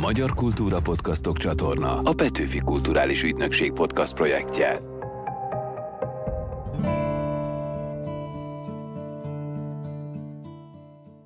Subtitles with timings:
[0.00, 4.80] Magyar Kultúra Podcastok csatorna a Petőfi Kulturális Ügynökség podcast projektje.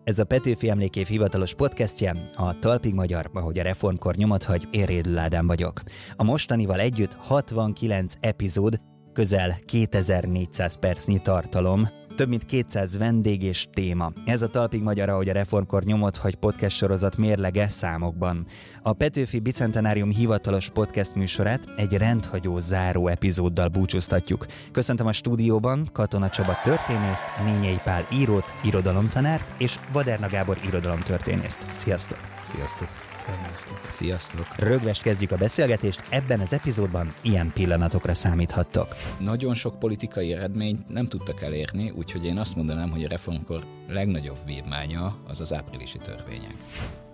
[0.04, 5.18] Ez a Petőfi Emlékév hivatalos podcastje, a Talpig Magyar, ahogy a reformkor nyomot hagy, Érédül
[5.18, 5.80] Ádám vagyok.
[6.16, 8.80] A mostanival együtt 69 epizód,
[9.12, 11.88] közel 2400 percnyi tartalom,
[12.20, 14.12] több mint 200 vendég és téma.
[14.24, 18.46] Ez a Talpig Magyar, ahogy a Reformkor nyomot, hogy podcast sorozat mérlege számokban.
[18.82, 24.46] A Petőfi Bicentenárium hivatalos podcast műsorát egy rendhagyó záró epizóddal búcsúztatjuk.
[24.72, 31.66] Köszöntöm a stúdióban Katona Csaba történészt, Nényei Pál írót, irodalomtanár és Vaderna Gábor irodalomtörténészt.
[31.70, 32.18] Sziasztok!
[32.54, 33.09] Sziasztok!
[33.30, 33.80] Szervusztok.
[33.88, 34.46] Sziasztok!
[34.56, 38.96] Rögves kezdjük a beszélgetést, ebben az epizódban ilyen pillanatokra számíthattok.
[39.18, 44.38] Nagyon sok politikai eredményt nem tudtak elérni, úgyhogy én azt mondanám, hogy a reformkor legnagyobb
[44.46, 46.54] vívmánya az az áprilisi törvények.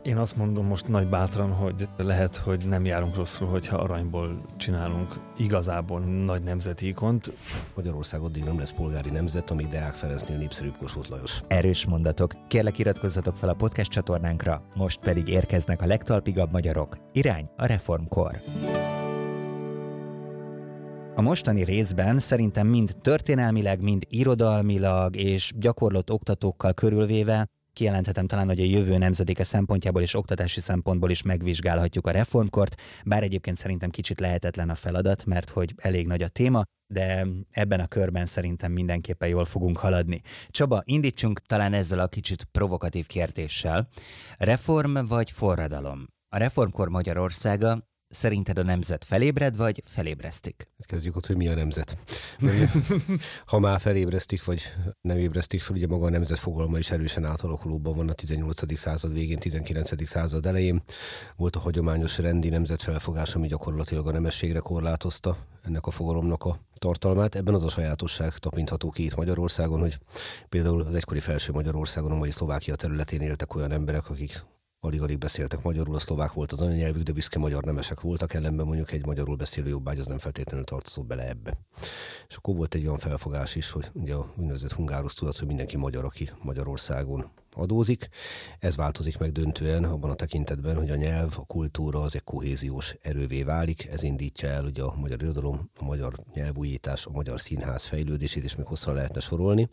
[0.06, 5.20] Én azt mondom most nagy bátran, hogy lehet, hogy nem járunk rosszul, hogyha aranyból csinálunk
[5.36, 7.32] igazából nagy nemzeti ikont.
[7.76, 11.42] Magyarország addig nem lesz polgári nemzet, amíg Deák Ferencnél népszerűbb Kossuth Lajos.
[11.46, 12.32] Erős mondatok.
[12.48, 16.96] Kérlek iratkozzatok fel a podcast csatornánkra, most pedig érkeznek a legtalpigabb magyarok.
[17.12, 18.40] Irány a reformkor.
[21.14, 27.46] A mostani részben szerintem mind történelmileg, mind irodalmilag és gyakorlott oktatókkal körülvéve
[27.76, 33.22] kijelenthetem talán, hogy a jövő nemzedéke szempontjából és oktatási szempontból is megvizsgálhatjuk a reformkort, bár
[33.22, 37.86] egyébként szerintem kicsit lehetetlen a feladat, mert hogy elég nagy a téma, de ebben a
[37.86, 40.20] körben szerintem mindenképpen jól fogunk haladni.
[40.48, 43.88] Csaba, indítsunk talán ezzel a kicsit provokatív kérdéssel.
[44.38, 46.06] Reform vagy forradalom?
[46.28, 50.68] A reformkor Magyarországa Szerinted a nemzet felébred, vagy felébresztik?
[50.78, 51.96] Hát kezdjük ott, hogy mi a nemzet.
[53.46, 54.62] ha már felébresztik, vagy
[55.00, 58.78] nem ébresztik fel, ugye maga a nemzet fogalma is erősen átalakulóban van a 18.
[58.78, 60.08] század végén, 19.
[60.08, 60.82] század elején.
[61.36, 66.58] Volt a hagyományos rendi nemzet felfogás, ami gyakorlatilag a nemességre korlátozta ennek a fogalomnak a
[66.78, 67.34] tartalmát.
[67.34, 69.98] Ebben az a sajátosság tapintható ki itt Magyarországon, hogy
[70.48, 74.44] például az egykori felső Magyarországon, a mai Szlovákia területén éltek olyan emberek, akik
[74.86, 78.92] alig-alig beszéltek magyarul, a szlovák volt az anyanyelvük, de büszke magyar nemesek voltak, ellenben mondjuk
[78.92, 81.58] egy magyarul beszélő jobbágy az nem feltétlenül tartozott bele ebbe.
[82.28, 85.76] És akkor volt egy olyan felfogás is, hogy ugye a úgynevezett hungárusz tudat, hogy mindenki
[85.76, 88.08] magyar, aki Magyarországon adózik.
[88.58, 92.96] Ez változik meg döntően abban a tekintetben, hogy a nyelv, a kultúra az egy kohéziós
[93.02, 93.86] erővé válik.
[93.86, 98.56] Ez indítja el ugye a magyar irodalom, a magyar nyelvújítás, a magyar színház fejlődését, és
[98.56, 99.68] még hosszan lehetne sorolni.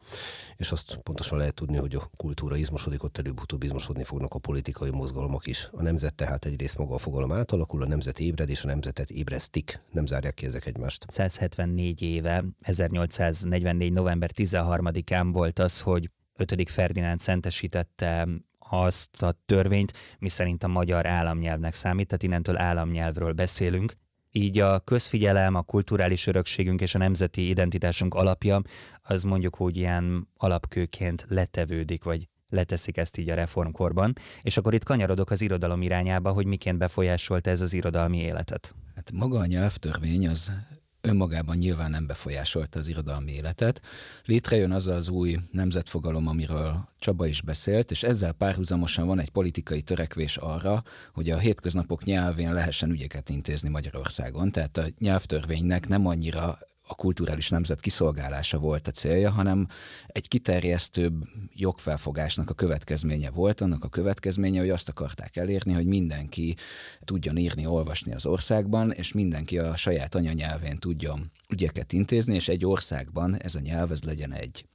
[0.55, 4.91] És azt pontosan lehet tudni, hogy a kultúra izmosodik, ott előbb-utóbb izmosodni fognak a politikai
[4.91, 5.69] mozgalmak is.
[5.71, 9.81] A nemzet tehát egyrészt maga a fogalom átalakul, a nemzet ébred, és a nemzetet ébresztik.
[9.91, 11.05] Nem zárják ki ezek egymást.
[11.07, 13.93] 174 éve, 1844.
[13.93, 16.69] november 13-án volt az, hogy 5.
[16.69, 18.27] Ferdinánd szentesítette
[18.59, 23.93] azt a törvényt, miszerint a magyar államnyelvnek számít, tehát innentől államnyelvről beszélünk.
[24.31, 28.61] Így a közfigyelem, a kulturális örökségünk és a nemzeti identitásunk alapja,
[29.01, 34.83] az mondjuk úgy ilyen alapkőként letevődik, vagy leteszik ezt így a reformkorban, és akkor itt
[34.83, 38.75] kanyarodok az irodalom irányába, hogy miként befolyásolta ez az irodalmi életet.
[38.95, 40.51] Hát maga a nyelvtörvény az
[41.07, 43.81] önmagában nyilván nem befolyásolta az irodalmi életet.
[44.25, 49.81] Létrejön az az új nemzetfogalom, amiről Csaba is beszélt, és ezzel párhuzamosan van egy politikai
[49.81, 54.51] törekvés arra, hogy a hétköznapok nyelvén lehessen ügyeket intézni Magyarországon.
[54.51, 56.57] Tehát a nyelvtörvénynek nem annyira
[56.93, 59.67] a kulturális nemzet kiszolgálása volt a célja, hanem
[60.07, 61.23] egy kiterjesztőbb
[61.53, 63.61] jogfelfogásnak a következménye volt.
[63.61, 66.55] Annak a következménye, hogy azt akarták elérni, hogy mindenki
[66.99, 72.65] tudjon írni, olvasni az országban, és mindenki a saját anyanyelvén tudjon ügyeket intézni, és egy
[72.65, 74.65] országban ez a nyelv ez legyen egy.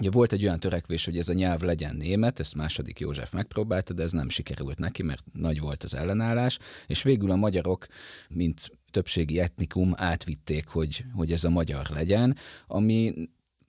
[0.00, 3.92] Ugye volt egy olyan törekvés, hogy ez a nyelv legyen német, ezt második József megpróbálta,
[3.92, 7.86] de ez nem sikerült neki, mert nagy volt az ellenállás, és végül a magyarok,
[8.28, 12.36] mint többségi etnikum átvitték, hogy, hogy ez a magyar legyen,
[12.66, 13.14] ami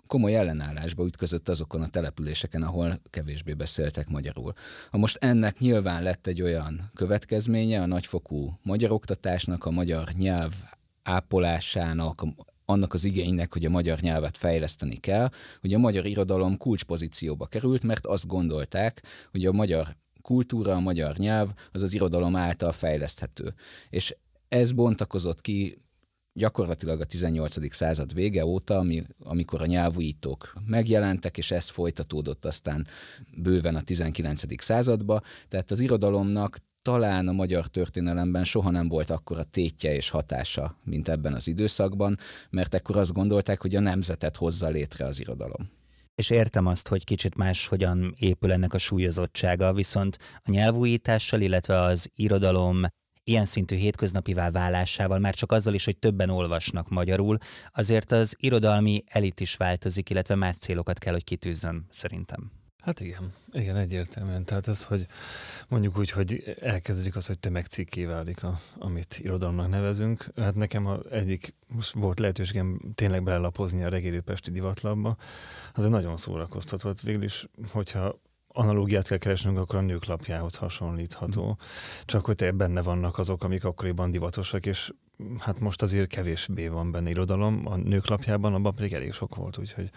[0.07, 4.53] komoly ellenállásba ütközött azokon a településeken, ahol kevésbé beszéltek magyarul.
[4.91, 10.53] Ha most ennek nyilván lett egy olyan következménye a nagyfokú magyar oktatásnak, a magyar nyelv
[11.03, 12.23] ápolásának,
[12.65, 15.29] annak az igénynek, hogy a magyar nyelvet fejleszteni kell,
[15.61, 21.15] hogy a magyar irodalom kulcspozícióba került, mert azt gondolták, hogy a magyar kultúra, a magyar
[21.15, 23.53] nyelv az az irodalom által fejleszthető.
[23.89, 24.15] És
[24.49, 25.77] ez bontakozott ki
[26.33, 27.75] gyakorlatilag a 18.
[27.75, 32.87] század vége óta, ami, amikor a nyelvújítók megjelentek, és ez folytatódott aztán
[33.37, 34.63] bőven a 19.
[34.63, 35.21] századba.
[35.47, 41.09] Tehát az irodalomnak talán a magyar történelemben soha nem volt akkora tétje és hatása, mint
[41.09, 42.17] ebben az időszakban,
[42.49, 45.69] mert ekkor azt gondolták, hogy a nemzetet hozza létre az irodalom.
[46.15, 51.81] és értem azt, hogy kicsit más hogyan épül ennek a súlyozottsága, viszont a nyelvújítással, illetve
[51.81, 52.85] az irodalom
[53.29, 57.37] ilyen szintű hétköznapivá válásával, már csak azzal is, hogy többen olvasnak magyarul,
[57.73, 62.51] azért az irodalmi elit is változik, illetve más célokat kell, hogy kitűzzön, szerintem.
[62.81, 64.45] Hát igen, igen, egyértelműen.
[64.45, 65.07] Tehát ez, hogy
[65.67, 70.25] mondjuk úgy, hogy elkezdődik az, hogy tömegcikké válik, a, amit irodalomnak nevezünk.
[70.35, 75.17] Hát nekem a egyik, most volt lehetőségem tényleg belelapozni a regélőpesti divatlapba,
[75.73, 77.01] az egy nagyon szórakoztatott.
[77.01, 78.19] Végül is, hogyha
[78.59, 81.47] analógiát kell keresnünk, akkor a nők lapjához hasonlítható.
[81.47, 81.65] Mm.
[82.05, 84.93] Csak hogy benne vannak azok, amik akkoriban divatosak, és
[85.39, 87.61] hát most azért kevésbé van benne irodalom.
[87.65, 89.89] A nők lapjában abban pedig elég sok volt, úgyhogy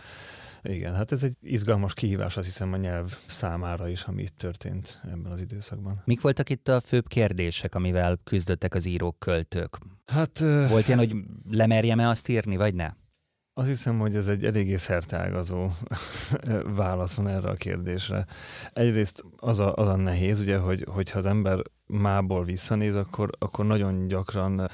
[0.62, 5.00] igen, hát ez egy izgalmas kihívás, azt hiszem a nyelv számára is, ami itt történt
[5.04, 6.02] ebben az időszakban.
[6.04, 9.78] Mik voltak itt a főbb kérdések, amivel küzdöttek az írók, költők?
[10.06, 10.38] Hát...
[10.68, 11.14] Volt ilyen, hogy
[11.50, 12.90] lemerjem-e azt írni, vagy ne?
[13.54, 15.68] Azt hiszem, hogy ez egy eléggé szertágazó
[16.76, 18.26] válasz van erre a kérdésre.
[18.72, 23.66] Egyrészt az a, az a nehéz, ugye, hogy, hogyha az ember mából visszanéz, akkor, akkor
[23.66, 24.70] nagyon gyakran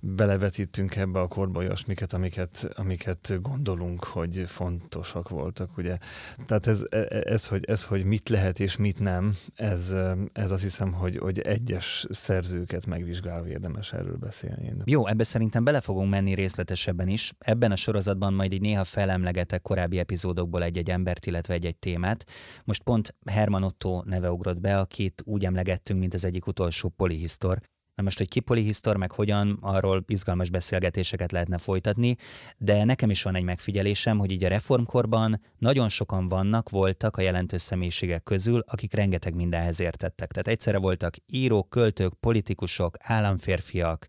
[0.00, 5.98] belevetítünk ebbe a korba olyasmiket, amiket, amiket gondolunk, hogy fontosak voltak, ugye.
[6.46, 9.94] Tehát ez, e, e, ez, hogy, ez, hogy mit lehet és mit nem, ez,
[10.32, 14.72] ez azt hiszem, hogy, hogy egyes szerzőket megvizsgálva érdemes erről beszélni.
[14.84, 17.32] Jó, ebbe szerintem bele fogunk menni részletesebben is.
[17.38, 22.24] Ebben a sorozatban majd így néha felemlegetek korábbi epizódokból egy-egy embert, illetve egy-egy témát.
[22.64, 27.60] Most pont Herman Otto neve ugrott be, akit úgy emlegettünk, mint az egyik utolsó polihisztor.
[28.00, 32.16] Na most, hogy ki polihisztor, meg hogyan, arról izgalmas beszélgetéseket lehetne folytatni,
[32.58, 37.20] de nekem is van egy megfigyelésem, hogy így a reformkorban nagyon sokan vannak, voltak a
[37.20, 40.30] jelentős személyiségek közül, akik rengeteg mindenhez értettek.
[40.30, 44.06] Tehát egyszerre voltak írók, költők, politikusok, államférfiak,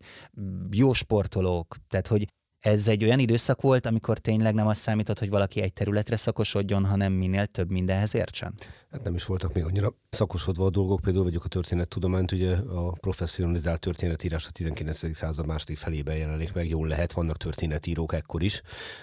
[0.70, 2.26] jó sportolók, tehát hogy
[2.62, 6.84] ez egy olyan időszak volt, amikor tényleg nem az számított, hogy valaki egy területre szakosodjon,
[6.84, 8.54] hanem minél több mindenhez értsen?
[8.90, 12.92] Hát nem is voltak még annyira szakosodva a dolgok, például vagyok a történettudományt, ugye a
[12.92, 15.16] professzionalizált történetírás a 19.
[15.16, 18.62] század második felében jelenik meg, jól lehet, vannak történetírók ekkor is,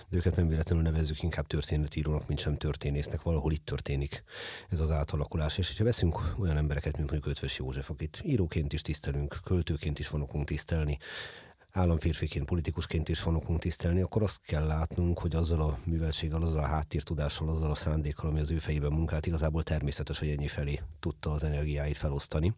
[0.10, 4.24] de őket nem véletlenül nevezzük inkább történetírónak, mint sem történésznek, valahol itt történik
[4.70, 5.58] ez az átalakulás.
[5.58, 10.08] És hogyha veszünk olyan embereket, mint mondjuk Ötvös József, akit íróként is tisztelünk, költőként is
[10.08, 10.98] vannak tisztelni,
[11.72, 16.68] államférfiként, politikusként is vanokunk tisztelni, akkor azt kell látnunk, hogy azzal a műveltséggel, azzal a
[16.68, 21.32] háttértudással, azzal a szándékkal, ami az ő fejében munkált, igazából természetes, hogy ennyi felé tudta
[21.32, 22.54] az energiáit felosztani.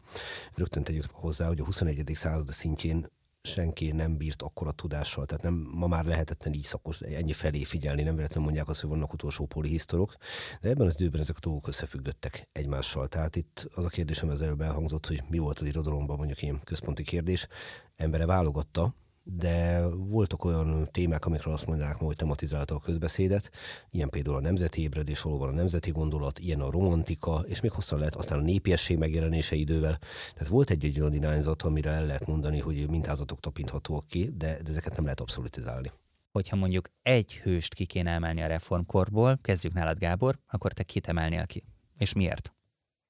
[0.56, 2.12] Rögtön tegyük hozzá, hogy a 21.
[2.14, 3.08] század szintjén
[3.42, 8.04] senki nem bírt akkora tudással, tehát nem, ma már lehetetlen így szakos, ennyi felé figyelni,
[8.04, 10.16] nem véletlenül mondják azt, hogy vannak utolsó polihisztorok,
[10.62, 13.08] de ebben az időben ezek a dolgok összefüggöttek egymással.
[13.08, 17.04] Tehát itt az a kérdésem ezzel elhangzott, hogy mi volt az irodalomban mondjuk ilyen központi
[17.04, 17.48] kérdés,
[17.96, 18.94] embere válogatta,
[19.24, 23.52] de voltak olyan témák, amikről azt mondanák hogy tematizálta a közbeszédet,
[23.90, 28.00] ilyen például a nemzeti ébredés, valóban a nemzeti gondolat, ilyen a romantika, és még hosszan
[28.00, 30.00] lehet aztán a népiesség megjelenése idővel.
[30.34, 34.70] Tehát volt egy-egy olyan irányzat, amire el lehet mondani, hogy mintázatok tapinthatóak ki, de, de
[34.70, 35.92] ezeket nem lehet abszolutizálni.
[36.32, 41.08] Hogyha mondjuk egy hőst ki kéne emelni a reformkorból, kezdjük nálad Gábor, akkor te kit
[41.08, 41.64] emelnél ki?
[41.98, 42.54] És miért?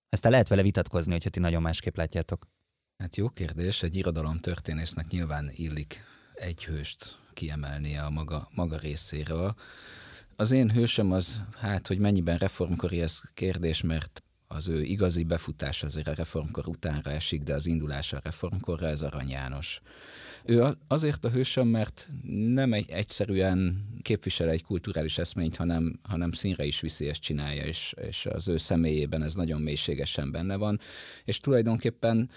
[0.10, 2.48] Aztán lehet vele vitatkozni, hogyha ti nagyon másképp látjátok.
[3.02, 6.04] Hát jó kérdés, egy irodalom történésznek nyilván illik
[6.34, 9.56] egy hőst kiemelni a maga, maga részéről.
[10.36, 15.84] Az én hősöm az, hát, hogy mennyiben reformkori ez kérdés, mert az ő igazi befutás
[15.84, 19.82] azért a reformkor utánra esik, de az indulása a reformkorra ez Arany János.
[20.46, 22.10] Ő azért a hősöm, mert
[22.54, 27.96] nem egy, egyszerűen képvisel egy kulturális eszményt, hanem, hanem színre is viszi és csinálja, és,
[28.08, 30.80] és az ő személyében ez nagyon mélységesen benne van,
[31.24, 32.30] és tulajdonképpen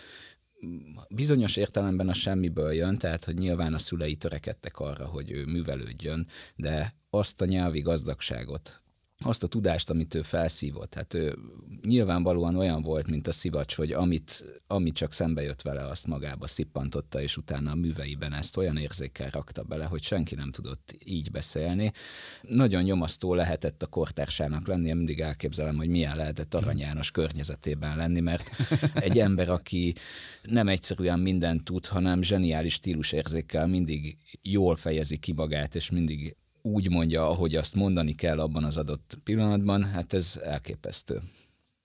[1.11, 6.27] bizonyos értelemben a semmiből jön, tehát hogy nyilván a szülei törekedtek arra, hogy ő művelődjön,
[6.57, 8.83] de azt a nyelvi gazdagságot,
[9.27, 10.95] azt a tudást, amit ő felszívott.
[10.95, 11.39] Hát ő
[11.83, 16.47] nyilvánvalóan olyan volt, mint a szivacs, hogy amit, amit csak szembe jött vele, azt magába
[16.47, 21.31] szippantotta, és utána a műveiben ezt olyan érzékkel rakta bele, hogy senki nem tudott így
[21.31, 21.93] beszélni.
[22.43, 27.97] Nagyon nyomasztó lehetett a kortársának lenni, én mindig elképzelem, hogy milyen lehetett Arany János környezetében
[27.97, 28.51] lenni, mert
[28.95, 29.95] egy ember, aki
[30.43, 36.37] nem egyszerűen mindent tud, hanem zseniális stílusérzékkel mindig jól fejezi ki magát, és mindig
[36.69, 41.23] úgy mondja, ahogy azt mondani kell abban az adott pillanatban, hát ez elképesztő.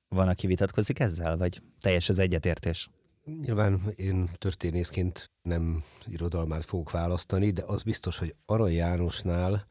[0.08, 2.90] Van, aki vitatkozik ezzel, vagy teljes az egyetértés?
[3.42, 9.66] Nyilván én történészként nem irodalmát fogok választani, de az biztos, hogy Arany Jánosnál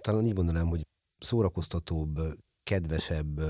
[0.00, 0.82] talán így mondanám, hogy
[1.18, 2.18] szórakoztatóbb,
[2.62, 3.40] kedvesebb,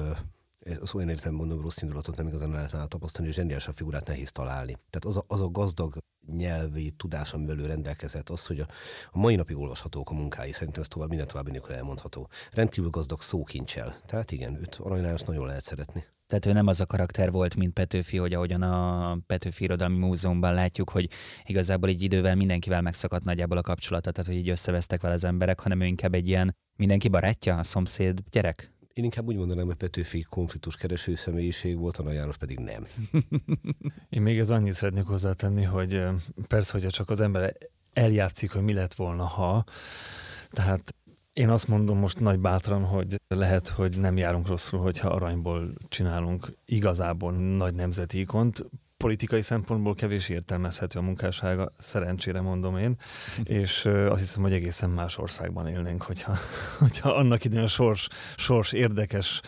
[0.80, 4.72] az olyan értem mondom, rossz indulatot nem igazán lehet tapasztalni, és zseniálisabb figurát nehéz találni.
[4.90, 8.66] Tehát az a, az a gazdag nyelvi tudás, amivel ő rendelkezett, az, hogy a,
[9.10, 12.28] a mai napig olvashatók a munkái, szerintem ez tovább minden további nélkül elmondható.
[12.50, 13.96] Rendkívül gazdag szókincsel.
[14.06, 16.04] Tehát igen, őt Arany nagyon lehet szeretni.
[16.26, 20.54] Tehát ő nem az a karakter volt, mint Petőfi, hogy ahogyan a Petőfi Irodalmi Múzeumban
[20.54, 21.08] látjuk, hogy
[21.44, 25.60] igazából egy idővel mindenkivel megszakadt nagyjából a kapcsolata, tehát hogy így összevesztek vele az emberek,
[25.60, 28.71] hanem ő inkább egy ilyen mindenki barátja, a szomszéd gyerek?
[28.92, 32.86] Én inkább úgy mondanám, hogy Petőfi konfliktus kereső személyiség volt, a János pedig nem.
[34.10, 36.02] Én még ez annyit szeretnék hozzátenni, hogy
[36.46, 37.56] persze, hogyha csak az ember
[37.92, 39.64] eljátszik, hogy mi lett volna, ha,
[40.50, 40.94] tehát
[41.32, 46.56] én azt mondom most nagy bátran, hogy lehet, hogy nem járunk rosszul, hogyha aranyból csinálunk
[46.64, 48.64] igazából nagy nemzeti ikont.
[49.02, 52.96] Politikai szempontból kevés értelmezhető a munkássága, szerencsére mondom én,
[53.44, 56.34] és azt hiszem, hogy egészen más országban élnénk, hogyha,
[56.78, 59.40] hogyha annak idején a sors, sors érdekes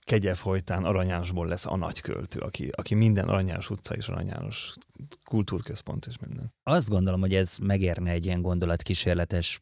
[0.00, 4.72] kegye folytán Aranyánosból lesz a nagyköltő, aki, aki minden Aranyános utca és Aranyános
[5.24, 6.52] kultúrközpont és minden.
[6.62, 9.60] Azt gondolom, hogy ez megérne egy ilyen gondolatkísérletes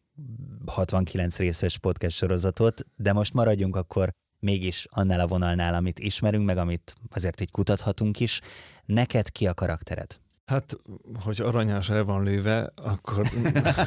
[0.67, 6.57] 69 részes podcast sorozatot, de most maradjunk akkor mégis annál a vonalnál, amit ismerünk, meg
[6.57, 8.41] amit azért így kutathatunk is.
[8.85, 10.21] Neked ki a karaktered?
[10.47, 10.79] Hát,
[11.25, 13.31] hogy aranyás el van lőve, akkor...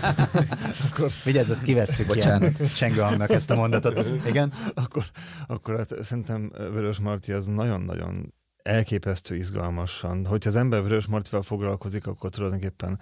[0.90, 1.12] akkor...
[1.24, 2.74] Vigyázz, azt kivesszük Bocsánat.
[2.74, 4.06] csengő hangnak ezt a mondatot.
[4.28, 4.54] Igen?
[4.74, 5.04] akkor,
[5.48, 10.26] akkor hát szerintem Vörös Marti az nagyon-nagyon elképesztő izgalmasan.
[10.26, 13.00] Hogyha az ember Vörös Martival foglalkozik, akkor tulajdonképpen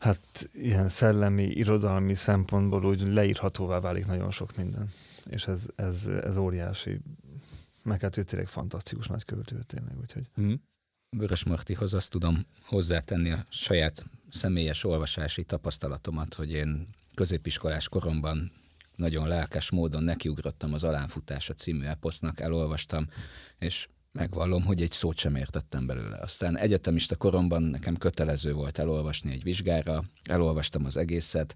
[0.00, 0.20] hát
[0.52, 4.88] ilyen szellemi, irodalmi szempontból úgy leírhatóvá válik nagyon sok minden.
[5.30, 7.00] És ez, ez, ez óriási.
[7.82, 10.30] Meg hát ő tényleg fantasztikus nagy költő tényleg, úgyhogy...
[10.40, 10.52] Mm.
[11.16, 18.52] Vörös Martihoz azt tudom hozzátenni a saját személyes olvasási tapasztalatomat, hogy én középiskolás koromban
[18.96, 23.08] nagyon lelkes módon nekiugrottam az Alánfutása című eposznak, elolvastam,
[23.58, 26.18] és megvallom, hogy egy szót sem értettem belőle.
[26.18, 31.54] Aztán egyetemista koromban nekem kötelező volt elolvasni egy vizsgára, elolvastam az egészet,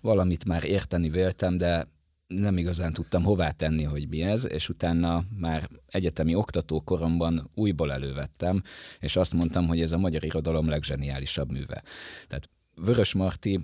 [0.00, 1.88] valamit már érteni véltem, de
[2.26, 8.62] nem igazán tudtam hová tenni, hogy mi ez, és utána már egyetemi oktatókoromban újból elővettem,
[8.98, 11.82] és azt mondtam, hogy ez a magyar irodalom legzseniálisabb műve.
[12.28, 13.60] Tehát Vörös Marti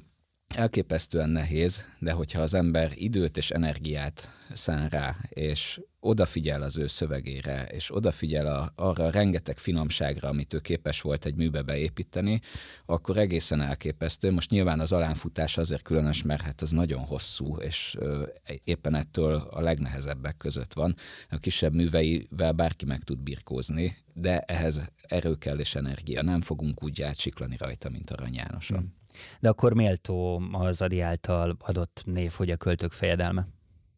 [0.57, 6.87] elképesztően nehéz, de hogyha az ember időt és energiát szán rá, és odafigyel az ő
[6.87, 12.41] szövegére, és odafigyel a, arra a rengeteg finomságra, amit ő képes volt egy műbe beépíteni,
[12.87, 14.31] akkor egészen elképesztő.
[14.31, 18.27] Most nyilván az alánfutás azért különös, mert hát az nagyon hosszú, és ö,
[18.65, 20.95] éppen ettől a legnehezebbek között van.
[21.31, 26.23] A kisebb műveivel bárki meg tud birkózni, de ehhez erő kell és energia.
[26.23, 28.79] Nem fogunk úgy átsiklani rajta, mint Arany Jánoson.
[28.79, 29.01] Hmm.
[29.41, 33.47] De akkor méltó az Adi által adott név, hogy a költők fejedelme?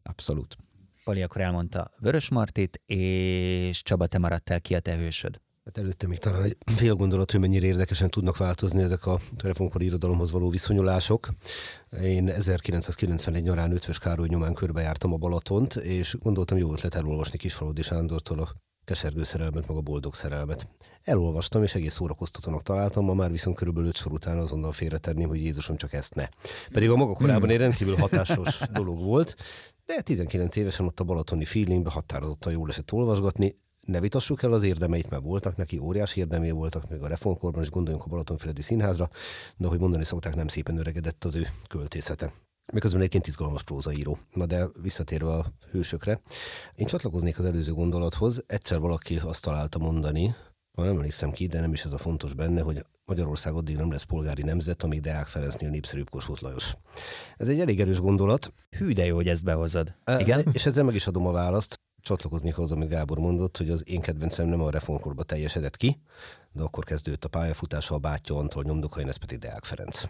[0.02, 0.56] Abszolút.
[1.04, 5.40] Pali akkor elmondta Vörös Martit, és Csaba, te maradtál ki a te hősöd.
[5.64, 9.84] Hát előtte még talán egy fél gondolat, hogy mennyire érdekesen tudnak változni ezek a reformkori
[9.84, 11.28] irodalomhoz való viszonyulások.
[12.02, 17.82] Én 1991 nyarán Ötvös Károly nyomán körbejártam a Balatont, és gondoltam jó ötlet elolvasni Kisfaludi
[17.82, 20.66] Sándortól a kesergő szerelmet, meg a boldog szerelmet.
[21.02, 25.42] Elolvastam, és egész szórakoztatónak találtam, ma már viszont körülbelül öt sor után azonnal félretenném, hogy
[25.42, 26.28] Jézusom csak ezt ne.
[26.72, 29.36] Pedig a maga korában egy rendkívül hatásos dolog volt,
[29.86, 34.62] de 19 évesen ott a balatoni feelingbe határozottan jól esett olvasgatni, ne vitassuk el az
[34.62, 39.10] érdemeit, mert voltak neki óriási érdemei voltak, még a reformkorban is gondoljunk a Balatonfüredi Színházra,
[39.56, 42.32] de ahogy mondani szokták, nem szépen öregedett az ő költészete.
[42.72, 44.18] Miközben egyébként izgalmas prózaíró.
[44.32, 46.20] Na de visszatérve a hősökre,
[46.74, 48.42] én csatlakoznék az előző gondolathoz.
[48.46, 50.34] Egyszer valaki azt találta mondani,
[50.72, 54.02] nem emlékszem ki, de nem is ez a fontos benne, hogy Magyarország addig nem lesz
[54.02, 56.76] polgári nemzet, amíg Deák Ferencnél népszerűbb Kossuth Lajos.
[57.36, 58.52] Ez egy elég erős gondolat.
[58.78, 59.94] Hű, de jó, hogy ezt behozod.
[60.18, 60.44] Igen?
[60.52, 61.80] És ezzel meg is adom a választ.
[62.00, 66.00] Csatlakoznék ahhoz, amit Gábor mondott, hogy az én kedvencem nem a reformkorba teljesedett ki,
[66.52, 70.02] de akkor kezdődött a pályafutása a bátyja Antól nyomdokain, ez pedig Deák Ferenc.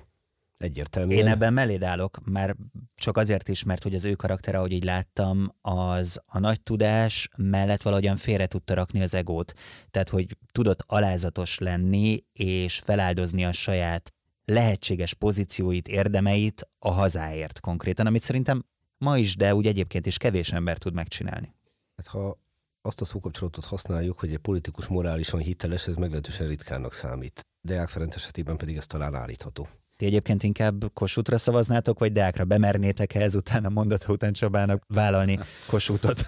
[0.59, 1.19] Egyértelműen.
[1.19, 2.57] Én ebben melléd állok, már
[2.95, 7.29] csak azért is, mert hogy az ő karaktere, ahogy így láttam, az a nagy tudás
[7.37, 9.53] mellett valahogyan félre tudta rakni az egót.
[9.91, 14.13] Tehát, hogy tudott alázatos lenni, és feláldozni a saját
[14.45, 18.65] lehetséges pozícióit, érdemeit a hazáért konkrétan, amit szerintem
[18.99, 21.55] ma is, de úgy egyébként is kevés ember tud megcsinálni.
[21.97, 22.39] Hát ha
[22.83, 27.47] azt a szókapcsolatot használjuk, hogy egy politikus morálisan hiteles, ez meglehetősen ritkának számít.
[27.61, 29.69] Deák Ferenc esetében pedig ez talán állítható.
[29.97, 36.27] Ti egyébként inkább Kossuthra szavaznátok, vagy Deákra bemernétek-e ezután a mondat után Csabának vállalni Kossuthot?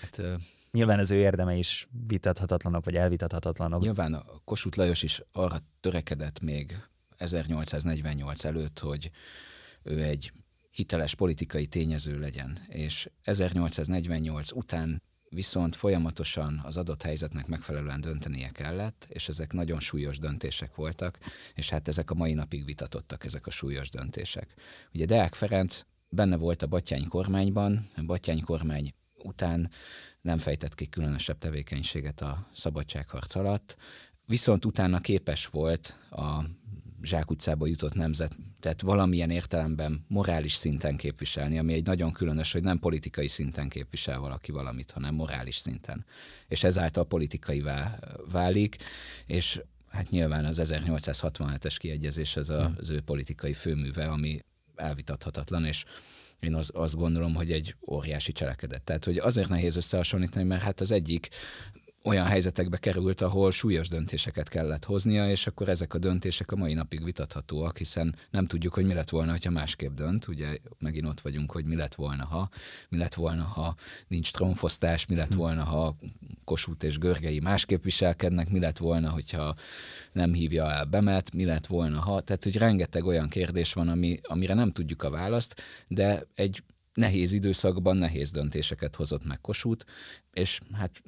[0.00, 0.20] hát,
[0.76, 3.82] Nyilván az ő érdeme is vitathatatlanok, vagy elvitathatatlanok.
[3.82, 6.82] Nyilván a Kossuth Lajos is arra törekedett még
[7.16, 9.10] 1848 előtt, hogy
[9.82, 10.32] ő egy
[10.70, 19.06] hiteles politikai tényező legyen, és 1848 után viszont folyamatosan az adott helyzetnek megfelelően döntenie kellett,
[19.08, 21.18] és ezek nagyon súlyos döntések voltak,
[21.54, 24.54] és hát ezek a mai napig vitatottak, ezek a súlyos döntések.
[24.94, 29.70] Ugye Deák Ferenc benne volt a Batyány kormányban, a Batyány kormány után
[30.20, 33.76] nem fejtett ki különösebb tevékenységet a szabadságharc alatt,
[34.26, 36.44] viszont utána képes volt a
[37.06, 42.78] zsákutcába jutott nemzet, tehát valamilyen értelemben morális szinten képviselni, ami egy nagyon különös, hogy nem
[42.78, 46.04] politikai szinten képvisel valaki valamit, hanem morális szinten.
[46.48, 47.64] És ezáltal politikai
[48.30, 48.76] válik,
[49.26, 54.38] és hát nyilván az 1867-es kiegyezés ez a, az ő politikai főműve, ami
[54.74, 55.84] elvitathatatlan, és
[56.40, 58.82] én az, azt gondolom, hogy egy óriási cselekedet.
[58.82, 61.28] Tehát, hogy azért nehéz összehasonlítani, mert hát az egyik
[62.06, 66.74] olyan helyzetekbe került, ahol súlyos döntéseket kellett hoznia, és akkor ezek a döntések a mai
[66.74, 70.28] napig vitathatóak, hiszen nem tudjuk, hogy mi lett volna, ha másképp dönt.
[70.28, 72.48] Ugye megint ott vagyunk, hogy mi lett volna, ha
[72.88, 73.74] mi lett volna, ha
[74.08, 75.36] nincs trónfosztás, mi lett hm.
[75.36, 75.96] volna, ha
[76.44, 79.54] Kossuth és Görgei másképp viselkednek, mi lett volna, hogyha
[80.12, 82.20] nem hívja el Bemet, mi lett volna, ha.
[82.20, 86.62] Tehát, hogy rengeteg olyan kérdés van, ami, amire nem tudjuk a választ, de egy
[86.96, 89.86] nehéz időszakban nehéz döntéseket hozott meg Kossuth,
[90.32, 91.02] és hát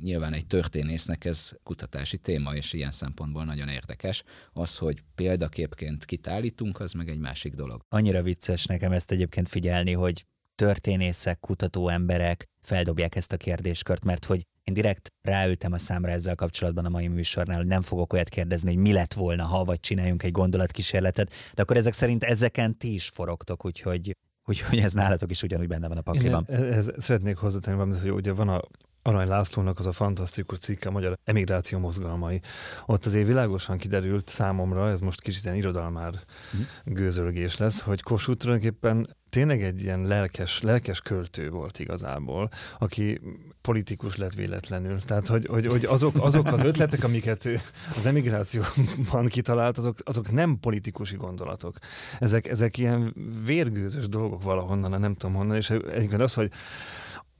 [0.00, 4.22] nyilván egy történésznek ez kutatási téma, és ilyen szempontból nagyon érdekes.
[4.52, 7.80] Az, hogy példaképként kit állítunk, az meg egy másik dolog.
[7.88, 14.24] Annyira vicces nekem ezt egyébként figyelni, hogy történészek, kutató emberek feldobják ezt a kérdéskört, mert
[14.24, 18.28] hogy én direkt ráültem a számra ezzel kapcsolatban a mai műsornál, hogy nem fogok olyat
[18.28, 22.78] kérdezni, hogy mi lett volna, ha vagy csináljunk egy gondolatkísérletet, de akkor ezek szerint ezeken
[22.78, 24.16] ti is forogtok, úgyhogy
[24.46, 26.46] Úgyhogy ez nálatok is ugyanúgy benne van a pakliban.
[26.48, 28.60] Én ez, szeretnék hozzátenni valamit, hogy ugye van a
[29.02, 32.40] Arany Lászlónak az a fantasztikus cikke a magyar emigráció mozgalmai.
[32.86, 36.14] Ott azért világosan kiderült számomra, ez most kicsit ilyen irodalmár
[36.56, 36.60] mm.
[36.84, 43.20] gőzölgés lesz, hogy Kossuth tulajdonképpen tényleg egy ilyen lelkes, lelkes költő volt igazából, aki
[43.60, 45.00] politikus lett véletlenül.
[45.00, 47.48] Tehát, hogy, hogy, hogy azok, azok az ötletek, amiket
[47.96, 51.78] az emigrációban kitalált, azok, azok nem politikusi gondolatok.
[52.18, 56.50] Ezek, ezek ilyen vérgőzös dolgok valahonnan, nem tudom honnan, és egyébként az, hogy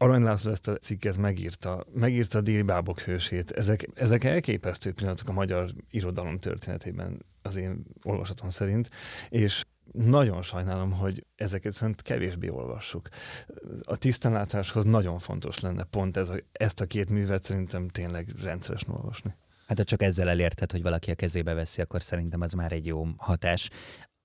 [0.02, 3.50] Arany László ezt a cikket megírta, megírta a déli bábok hősét.
[3.50, 8.90] Ezek, ezek elképesztő pillanatok a magyar irodalom történetében az én olvasatom szerint,
[9.28, 13.09] és nagyon sajnálom, hogy ezeket szerint kevésbé olvassuk.
[13.83, 18.94] A tisztánlátáshoz nagyon fontos lenne pont ez a, ezt a két művet szerintem tényleg rendszeresen
[18.94, 19.35] olvasni.
[19.66, 22.87] Hát ha csak ezzel elérted, hogy valaki a kezébe veszi, akkor szerintem az már egy
[22.87, 23.70] jó hatás.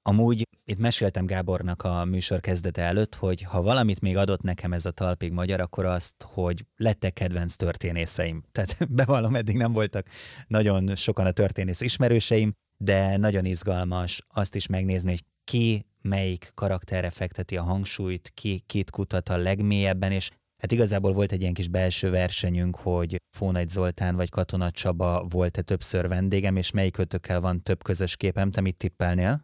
[0.02, 4.86] Amúgy itt meséltem Gábornak a műsor kezdete előtt, hogy ha valamit még adott nekem ez
[4.86, 8.44] a talpig magyar, akkor azt, hogy lettek kedvenc történészeim.
[8.52, 10.08] Tehát bevallom, eddig nem voltak
[10.48, 17.10] nagyon sokan a történész ismerőseim, de nagyon izgalmas azt is megnézni, hogy ki melyik karakterre
[17.10, 21.68] fekteti a hangsúlyt, ki kit kutat a legmélyebben, és hát igazából volt egy ilyen kis
[21.68, 27.62] belső versenyünk, hogy Fónagy Zoltán vagy Katona Csaba volt-e többször vendégem, és melyik ötökkel van
[27.62, 29.44] több közös képem, te mit tippelnél?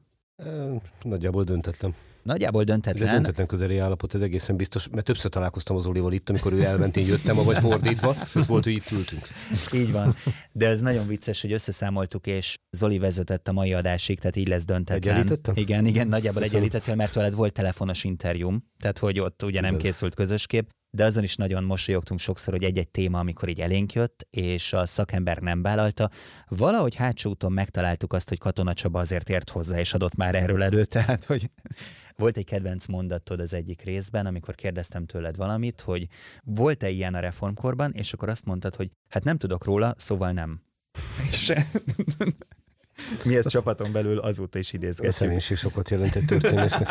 [1.01, 1.93] Nagyjából döntetlen.
[2.23, 3.03] Nagyjából döntetlen.
[3.03, 6.53] Ez egy döntetlen közeli állapot, ez egészen biztos, mert többször találkoztam az Olival itt, amikor
[6.53, 9.27] ő elment, én jöttem, vagy fordítva, sőt volt, hogy itt ültünk.
[9.73, 10.15] Így van.
[10.51, 14.65] De ez nagyon vicces, hogy összeszámoltuk, és Zoli vezetett a mai adásig, tehát így lesz
[14.65, 15.13] döntetlen.
[15.13, 15.55] Egyenlítettem?
[15.57, 20.15] Igen, igen, nagyjából egyenlítettél, mert veled volt telefonos interjúm, tehát hogy ott ugye nem készült
[20.15, 24.27] közös kép de azon is nagyon mosolyogtunk sokszor, hogy egy-egy téma, amikor így elénk jött,
[24.29, 26.09] és a szakember nem vállalta.
[26.47, 30.63] Valahogy hátsó úton megtaláltuk azt, hogy Katona Csaba azért ért hozzá, és adott már erről
[30.63, 31.49] elő, tehát hogy
[32.15, 36.07] volt egy kedvenc mondatod az egyik részben, amikor kérdeztem tőled valamit, hogy
[36.43, 40.61] volt-e ilyen a reformkorban, és akkor azt mondtad, hogy hát nem tudok róla, szóval nem.
[41.31, 41.53] És
[43.25, 45.13] mi ezt csapaton belül azóta is idézgetjük.
[45.13, 46.89] A személyiség sokat jelentett történésznek.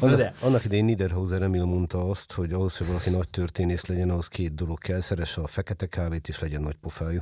[0.00, 4.28] Annak, annak idején Niederhauser Emil mondta azt, hogy ahhoz, hogy valaki nagy történész legyen, ahhoz
[4.28, 7.20] két dolog kell, szeresse a fekete kávét, és legyen nagy pofájú.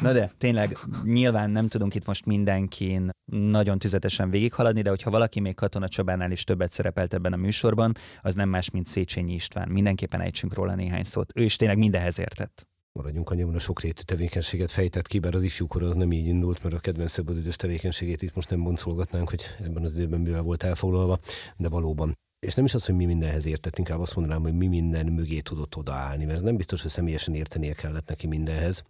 [0.00, 5.40] Na de, tényleg, nyilván nem tudunk itt most mindenkin nagyon tüzetesen végighaladni, de hogyha valaki
[5.40, 9.68] még Katona Csabánál is többet szerepelt ebben a műsorban, az nem más, mint Széchenyi István.
[9.68, 11.32] Mindenképpen ejtsünk róla néhány szót.
[11.34, 15.82] Ő is tényleg mindenhez értett maradjunk annyiban a sokrétű tevékenységet fejtett ki, bár az ifjúkor
[15.82, 19.84] az nem így indult, mert a kedvenc szabadidős tevékenységét itt most nem boncolgatnánk, hogy ebben
[19.84, 21.18] az időben mivel volt elfoglalva,
[21.56, 22.18] de valóban.
[22.46, 25.40] És nem is az, hogy mi mindenhez értett, inkább azt mondanám, hogy mi minden mögé
[25.40, 28.84] tudott odaállni, mert nem biztos, hogy személyesen értenie kellett neki mindenhez,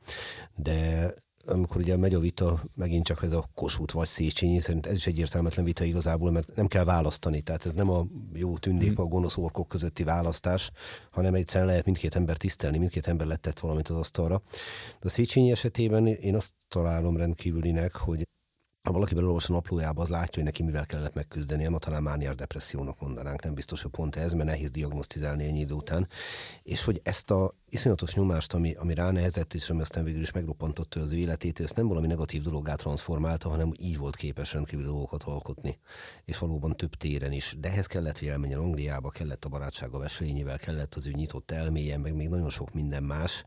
[0.56, 1.14] de
[1.50, 5.06] amikor ugye megy a vita, megint csak ez a Kossuth vagy Széchenyi, szerint ez is
[5.06, 9.02] egy értelmetlen vita igazából, mert nem kell választani, tehát ez nem a jó tündék, mm.
[9.02, 10.70] a gonosz orkok közötti választás,
[11.10, 14.42] hanem egyszerűen lehet mindkét ember tisztelni, mindkét ember letett valamit az asztalra.
[15.00, 18.28] De a Széchenyi esetében én azt találom rendkívülinek, hogy
[18.82, 22.34] ha valaki belolvas a naplójába, az látja, hogy neki mivel kellett megküzdeni, ma talán mániás
[22.34, 26.08] depressziónak mondanánk, nem biztos, hogy pont ez, mert nehéz diagnosztizálni ennyi idő után.
[26.62, 31.00] És hogy ezt a iszonyatos nyomást, ami, ami ránehezett, és ami aztán végül is megroppantotta
[31.00, 35.22] az ő életét, ezt nem valami negatív dologá transformálta, hanem így volt képes rendkívül dolgokat
[35.22, 35.78] alkotni.
[36.24, 37.56] És valóban több téren is.
[37.58, 41.98] De ehhez kellett, hogy elmenjen Angliába, kellett a barátsága Veselényivel, kellett az ő nyitott elméje,
[41.98, 43.44] meg még nagyon sok minden más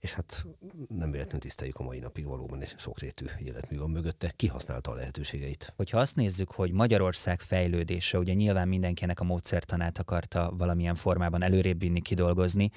[0.00, 0.44] és hát
[0.88, 5.72] nem véletlenül tiszteljük a mai napig valóban egy sokrétű életmű van mögötte, kihasználta a lehetőségeit.
[5.76, 11.80] Hogyha azt nézzük, hogy Magyarország fejlődése, ugye nyilván mindenkinek a módszertanát akarta valamilyen formában előrébb
[11.80, 12.70] vinni, kidolgozni,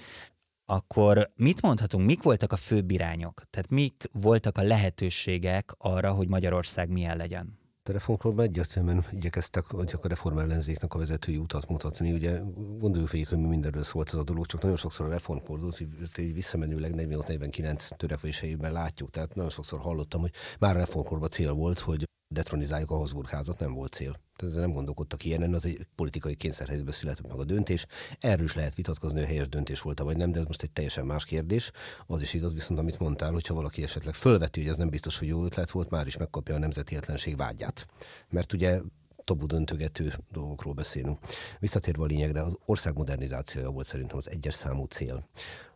[0.65, 3.43] akkor mit mondhatunk, mik voltak a főbb irányok?
[3.49, 7.60] Tehát mik voltak a lehetőségek arra, hogy Magyarország milyen legyen?
[7.91, 12.11] Reformkorban egyértelműen igyekeztek hogy a reform ellenzéknek a vezetői utat mutatni.
[12.11, 12.39] Ugye
[12.79, 16.33] gondoljuk végig, hogy mi mindenről szólt ez a dolog, csak nagyon sokszor a reformkordot, hogy
[16.33, 19.09] visszamenőleg 48-49 törekvéseiben látjuk.
[19.09, 23.59] Tehát nagyon sokszor hallottam, hogy már a reformkorban cél volt, hogy detronizáljuk a Habsburg házat,
[23.59, 24.11] nem volt cél.
[24.11, 27.85] Tehát ezzel nem gondolkodtak ilyenen, az egy politikai kényszerhelyzetben született meg a döntés.
[28.19, 31.05] Erről is lehet vitatkozni, hogy helyes döntés volt vagy nem, de ez most egy teljesen
[31.05, 31.71] más kérdés.
[32.07, 35.27] Az is igaz, viszont amit mondtál, hogyha valaki esetleg fölveti, hogy ez nem biztos, hogy
[35.27, 36.97] jó ötlet volt, már is megkapja a nemzeti
[37.35, 37.85] vágyát.
[38.29, 38.81] Mert ugye
[39.23, 41.17] tabu döntögető dolgokról beszélünk.
[41.59, 45.27] Visszatérve a lényegre, az ország modernizációja volt szerintem az egyes számú cél.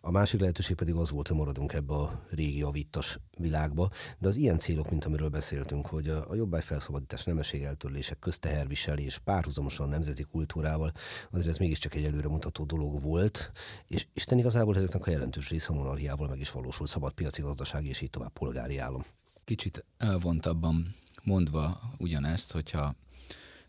[0.02, 4.36] A másik lehetőség pedig az volt, hogy maradunk ebbe a régi javíttas világba, de az
[4.36, 10.92] ilyen célok, mint amiről beszéltünk, hogy a jobbágy felszabadítás, nemesség eltörlések, közteherviselés, párhuzamosan nemzeti kultúrával,
[11.32, 13.52] azért ez mégiscsak egy előremutató dolog volt,
[13.88, 17.86] és Isten igazából ezeknek a jelentős része a monarchiával meg is valósul, szabad piaci gazdaság
[17.86, 19.04] és így tovább polgári állam.
[19.44, 22.96] Kicsit elvontabban mondva ugyanezt, hogyha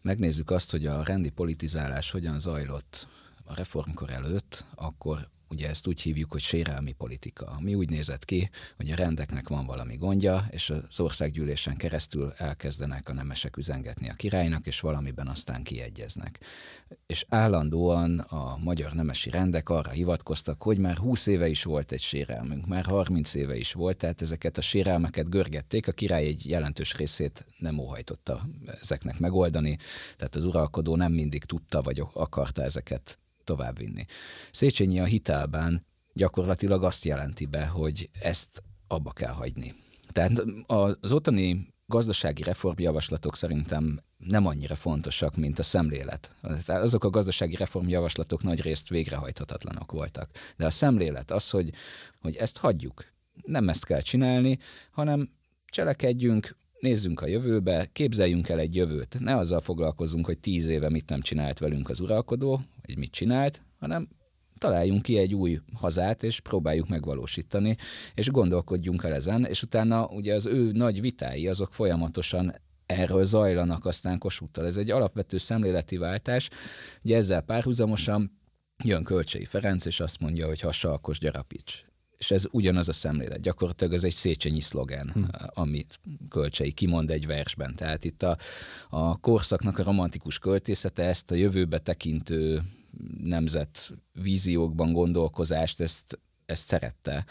[0.06, 3.06] megnézzük azt, hogy a rendi politizálás hogyan zajlott
[3.44, 7.56] a reformkor előtt, akkor ugye ezt úgy hívjuk, hogy sérelmi politika.
[7.60, 13.08] Mi úgy nézett ki, hogy a rendeknek van valami gondja, és az országgyűlésen keresztül elkezdenek
[13.08, 16.40] a nemesek üzengetni a királynak, és valamiben aztán kiegyeznek.
[17.06, 22.02] És állandóan a magyar nemesi rendek arra hivatkoztak, hogy már 20 éve is volt egy
[22.02, 26.94] sérelmünk, már 30 éve is volt, tehát ezeket a sérelmeket görgették, a király egy jelentős
[26.94, 28.46] részét nem óhajtotta
[28.80, 29.78] ezeknek megoldani,
[30.16, 34.06] tehát az uralkodó nem mindig tudta vagy akarta ezeket továbbvinni.
[34.50, 39.74] Széchenyi a hitelben gyakorlatilag azt jelenti be, hogy ezt abba kell hagyni.
[40.12, 46.34] Tehát az ottani gazdasági reformjavaslatok szerintem nem annyira fontosak, mint a szemlélet.
[46.66, 50.30] Azok a gazdasági reformjavaslatok nagy részt végrehajthatatlanok voltak.
[50.56, 51.72] De a szemlélet az, hogy,
[52.20, 53.04] hogy ezt hagyjuk.
[53.44, 54.58] Nem ezt kell csinálni,
[54.90, 55.28] hanem
[55.66, 56.56] cselekedjünk,
[56.86, 59.16] nézzünk a jövőbe, képzeljünk el egy jövőt.
[59.18, 63.64] Ne azzal foglalkozunk, hogy tíz éve mit nem csinált velünk az uralkodó, vagy mit csinált,
[63.78, 64.08] hanem
[64.58, 67.76] találjunk ki egy új hazát, és próbáljuk megvalósítani,
[68.14, 72.54] és gondolkodjunk el ezen, és utána ugye az ő nagy vitái, azok folyamatosan
[72.86, 74.66] erről zajlanak aztán Kossuthtal.
[74.66, 76.48] Ez egy alapvető szemléleti váltás.
[77.02, 78.40] Ugye ezzel párhuzamosan
[78.84, 81.84] jön Kölcsei Ferenc, és azt mondja, hogy ha salkos gyarapíts
[82.18, 83.40] és ez ugyanaz a szemlélet.
[83.40, 85.22] Gyakorlatilag ez egy széchenyi szlogen, hm.
[85.54, 87.74] amit Kölcsei kimond egy versben.
[87.74, 88.38] Tehát itt a,
[88.88, 92.62] a korszaknak a romantikus költészete ezt a jövőbe tekintő
[93.22, 97.24] nemzet víziókban gondolkozást, ezt, ezt szerette,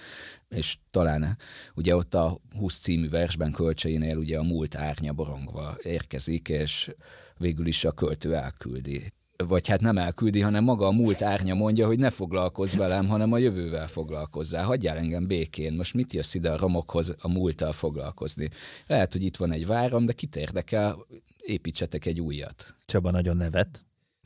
[0.50, 1.38] és talán
[1.76, 6.92] ugye ott a 20 című versben kölcseinél ugye a múlt árnya borongva érkezik, és
[7.38, 11.88] végül is a költő elküldi vagy hát nem elküldi, hanem maga a múlt árnya mondja,
[11.88, 14.64] hogy ne foglalkozz velem, hanem a jövővel foglalkozzál.
[14.64, 15.74] Hagyjál engem békén.
[15.74, 18.50] Most mit jössz ide a romokhoz a múlttal foglalkozni?
[18.88, 21.06] Lehet, hogy itt van egy váram, de kit érdekel,
[21.40, 22.76] építsetek egy újat.
[22.86, 23.86] Csaba nagyon nevet.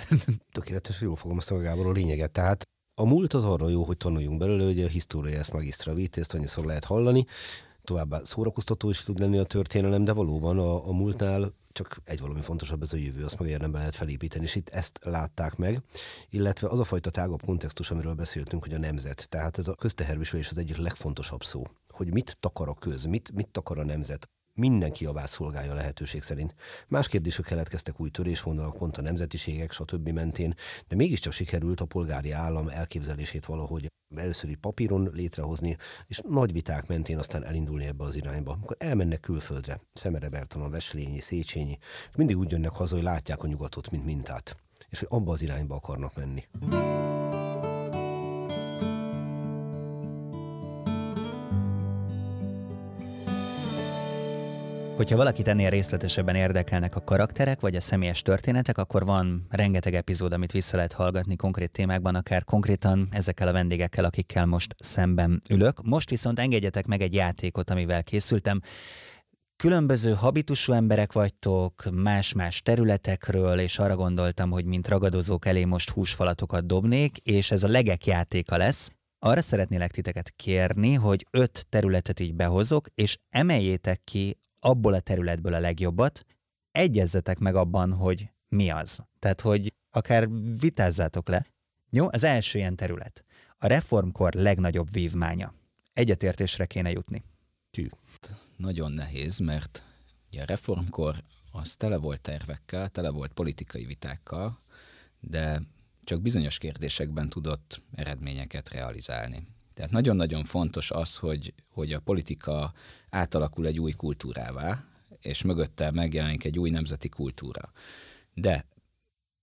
[0.51, 2.31] Tökéletes, jól fogom Gábor a lényeget.
[2.31, 6.33] Tehát a múlt az arra jó, hogy tanuljunk belőle, hogy a história ezt magistra ezt
[6.33, 7.25] annyiszor lehet hallani,
[7.83, 12.41] továbbá szórakoztató is tud lenni a történelem, de valóban a, a múltnál csak egy valami
[12.41, 15.81] fontosabb, ez a jövő, azt meg érdemben lehet felépíteni, és itt ezt látták meg,
[16.29, 20.49] illetve az a fajta tágabb kontextus, amiről beszéltünk, hogy a nemzet, tehát ez a közteherviselés
[20.49, 24.29] az egyik legfontosabb szó, hogy mit takar a köz, mit, mit takar a nemzet,
[24.59, 26.55] mindenki javát szolgálja a lehetőség szerint.
[26.87, 30.09] Más kérdések keletkeztek új törésvonalak, pont a nemzetiségek, stb.
[30.09, 30.55] mentén,
[30.87, 37.17] de mégiscsak sikerült a polgári állam elképzelését valahogy először papíron létrehozni, és nagy viták mentén
[37.17, 38.57] aztán elindulni ebbe az irányba.
[38.61, 41.77] Akkor elmennek külföldre, Szemere Bertalan, Veslényi, Széchenyi,
[42.17, 44.55] mindig úgy jönnek haza, hogy látják a nyugatot, mint mintát,
[44.89, 46.43] és hogy abba az irányba akarnak menni.
[54.99, 60.33] Hogyha valakit ennél részletesebben érdekelnek a karakterek vagy a személyes történetek, akkor van rengeteg epizód,
[60.33, 65.83] amit vissza lehet hallgatni konkrét témákban, akár konkrétan ezekkel a vendégekkel, akikkel most szemben ülök.
[65.83, 68.61] Most viszont engedjetek meg egy játékot, amivel készültem.
[69.55, 76.65] különböző habitusú emberek vagytok, más-más területekről, és arra gondoltam, hogy mint ragadozók elé most húsfalatokat
[76.65, 78.91] dobnék, és ez a legek játéka lesz.
[79.19, 85.53] Arra szeretnélek titeket kérni, hogy öt területet így behozok, és emeljétek ki abból a területből
[85.53, 86.25] a legjobbat,
[86.71, 89.03] egyezzetek meg abban, hogy mi az.
[89.19, 90.27] Tehát, hogy akár
[90.59, 91.45] vitázzátok le.
[91.89, 93.23] Jó, az első ilyen terület.
[93.57, 95.53] A reformkor legnagyobb vívmánya.
[95.93, 97.23] Egyetértésre kéne jutni.
[97.71, 97.87] Tű.
[98.55, 99.83] Nagyon nehéz, mert
[100.31, 101.15] ugye a reformkor
[101.51, 104.59] az tele volt tervekkel, tele volt politikai vitákkal,
[105.19, 105.61] de
[106.03, 109.47] csak bizonyos kérdésekben tudott eredményeket realizálni.
[109.79, 112.73] Tehát nagyon-nagyon fontos az, hogy, hogy a politika
[113.09, 114.83] átalakul egy új kultúrává,
[115.21, 117.71] és mögötte megjelenik egy új nemzeti kultúra.
[118.33, 118.65] De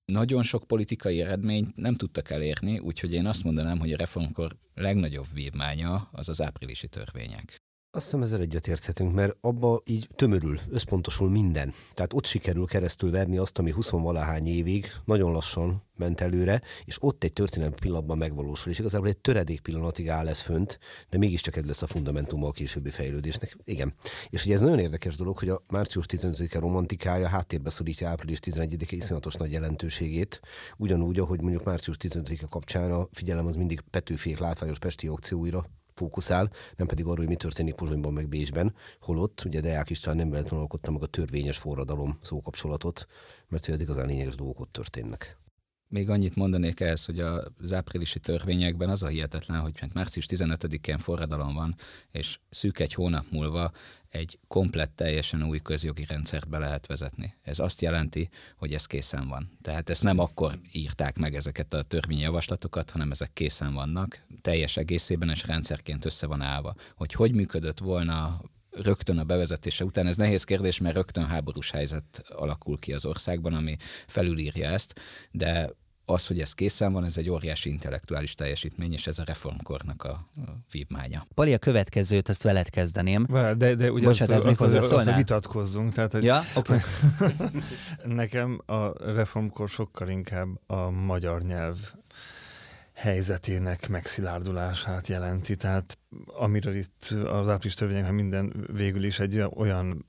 [0.04, 5.26] nagyon sok politikai eredményt nem tudtak elérni, úgyhogy én azt mondanám, hogy a reformkor legnagyobb
[5.32, 7.65] vívmánya az az áprilisi törvények.
[7.90, 11.72] Azt hiszem ezzel egyetérthetünk, mert abba így tömörül, összpontosul minden.
[11.94, 17.02] Tehát ott sikerül keresztül verni azt, ami 20 valahány évig nagyon lassan ment előre, és
[17.02, 21.56] ott egy történelmi pillanatban megvalósul, és igazából egy töredék pillanatig áll ez fönt, de mégiscsak
[21.56, 23.56] ez lesz a fundamentum a későbbi fejlődésnek.
[23.64, 23.94] Igen.
[24.28, 28.96] És ugye ez nagyon érdekes dolog, hogy a március 15-e romantikája háttérbe szorítja április 11-e
[28.96, 30.40] iszonyatos nagy jelentőségét,
[30.76, 36.50] ugyanúgy, ahogy mondjuk március 15-e kapcsán a figyelem az mindig Petőfiék látványos pesti aukcióira fókuszál,
[36.76, 40.60] nem pedig arról, hogy mi történik Pozsonyban meg Bécsben, holott ugye Deák István nem véletlenül
[40.60, 43.06] alkotta meg a törvényes forradalom szókapcsolatot,
[43.48, 45.36] mert hogy az igazán lényeges dolgok ott történnek.
[45.88, 51.54] Még annyit mondanék ehhez, hogy az áprilisi törvényekben az a hihetetlen, hogy március 15-én forradalom
[51.54, 51.74] van,
[52.10, 53.72] és szűk egy hónap múlva
[54.08, 57.34] egy komplett, teljesen új közjogi rendszert be lehet vezetni.
[57.42, 59.50] Ez azt jelenti, hogy ez készen van.
[59.62, 65.28] Tehát ezt nem akkor írták meg ezeket a törvényjavaslatokat, hanem ezek készen vannak, teljes egészében
[65.28, 66.74] és rendszerként össze van állva.
[66.94, 68.40] Hogy hogy működött volna
[68.82, 70.06] rögtön a bevezetése után.
[70.06, 74.94] Ez nehéz kérdés, mert rögtön háborús helyzet alakul ki az országban, ami felülírja ezt,
[75.30, 75.70] de
[76.08, 80.28] az, hogy ez készen van, ez egy óriási intellektuális teljesítmény, és ez a reformkornak a,
[80.70, 81.26] vívmánya.
[81.34, 83.26] Pali, a következőt, ezt veled kezdeném.
[83.30, 85.92] De, de ugye Bocsánat, ez azt, még azt, azt, hozzá vitatkozzunk.
[85.92, 86.42] Tehát, hogy Ja.
[86.54, 86.78] Okay.
[88.04, 91.76] Nekem a reformkor sokkal inkább a magyar nyelv
[92.96, 95.56] helyzetének megszilárdulását jelenti.
[95.56, 100.04] Tehát amiről itt az április törvényekben minden végül is egy olyan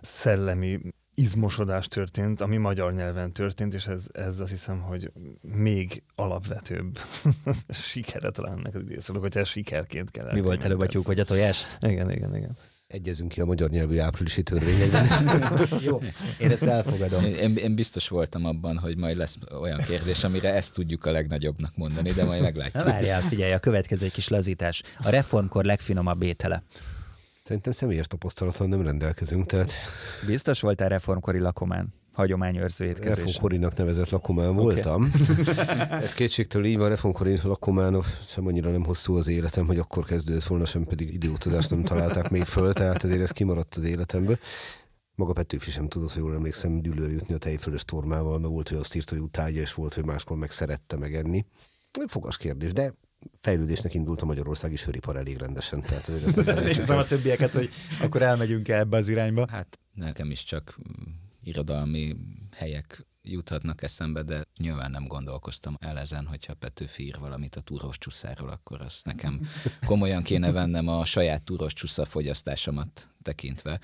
[0.00, 0.80] szellemi
[1.14, 5.12] izmosodás történt, ami magyar nyelven történt, és ez, ez azt hiszem, hogy
[5.46, 6.98] még alapvetőbb
[7.92, 11.20] sikere talán ennek az idézőleg, hogy ez sikerként kell Mi volt előbb a tyúk vagy
[11.20, 11.64] a tojás?
[11.80, 12.56] Igen, igen, igen.
[12.88, 15.06] Egyezünk ki a magyar nyelvű áprilisi törvényekben.
[15.86, 16.00] Jó,
[16.38, 17.24] én ezt elfogadom.
[17.24, 21.76] Én, én biztos voltam abban, hogy majd lesz olyan kérdés, amire ezt tudjuk a legnagyobbnak
[21.76, 22.84] mondani, de majd meglátjuk.
[22.84, 24.82] Na várjál, figyelj, a következő kis lazítás.
[24.98, 26.62] A reformkor legfinomabb étele.
[27.44, 29.72] Szerintem személyes tapasztalatlan nem rendelkezünk, tehát
[30.26, 31.94] Biztos voltál reformkori lakomán?
[32.18, 33.14] Hagyományőrző étkezés.
[33.14, 35.10] reformkorinak nevezett lakomán voltam.
[35.90, 40.44] Ez kétségtől így van, reformkori lakomán sem annyira nem hosszú az életem, hogy akkor kezdődött
[40.44, 44.38] volna, sem pedig időutazást nem találták még föl, tehát ezért ez kimaradt az életemből.
[45.14, 48.78] Maga Petőfi sem tudott, hogy jól emlékszem, dűlőre jutni a tejfölös tormával, mert volt, hogy
[48.78, 51.44] azt írta, hogy utálja, és volt, hogy máskor meg szerette megenni.
[52.06, 52.94] Fogas kérdés, de
[53.36, 55.80] fejlődésnek indult a Magyarországi söripar elég rendesen.
[55.80, 59.46] Tehát azért ezt Nézem a többieket, hogy akkor elmegyünk -e ebbe az irányba.
[59.50, 60.78] Hát nekem is csak
[61.48, 62.16] irodalmi
[62.56, 67.98] helyek juthatnak eszembe, de nyilván nem gondolkoztam el ezen, hogyha Petőfi ír valamit a túros
[67.98, 69.40] csuszáról, akkor azt nekem
[69.86, 73.80] komolyan kéne vennem a saját túros csusza fogyasztásomat tekintve.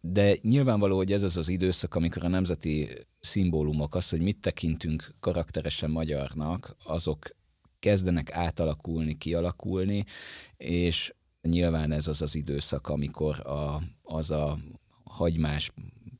[0.00, 2.88] De nyilvánvaló, hogy ez az az időszak, amikor a nemzeti
[3.20, 7.30] szimbólumok, az, hogy mit tekintünk karakteresen magyarnak, azok
[7.78, 10.04] kezdenek átalakulni, kialakulni,
[10.56, 14.58] és nyilván ez az az időszak, amikor a, az a
[15.04, 15.70] hagymás,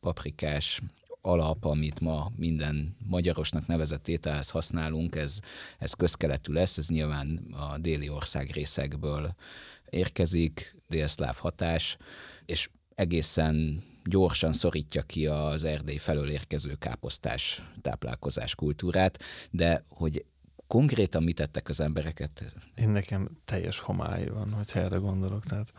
[0.03, 0.81] paprikás
[1.21, 5.39] alap, amit ma minden magyarosnak nevezett ételhez használunk, ez,
[5.79, 9.35] ez közkeletű lesz, ez nyilván a déli ország részekből
[9.91, 11.97] érkezik, délszláv hatás,
[12.45, 19.19] és egészen gyorsan szorítja ki az Erdély felől érkező káposztás táplálkozás kultúrát,
[19.51, 20.25] de hogy
[20.67, 22.55] konkrétan mit tettek az embereket?
[22.75, 25.45] Én nekem teljes homály van, hogyha erre gondolok.
[25.45, 25.73] Tehát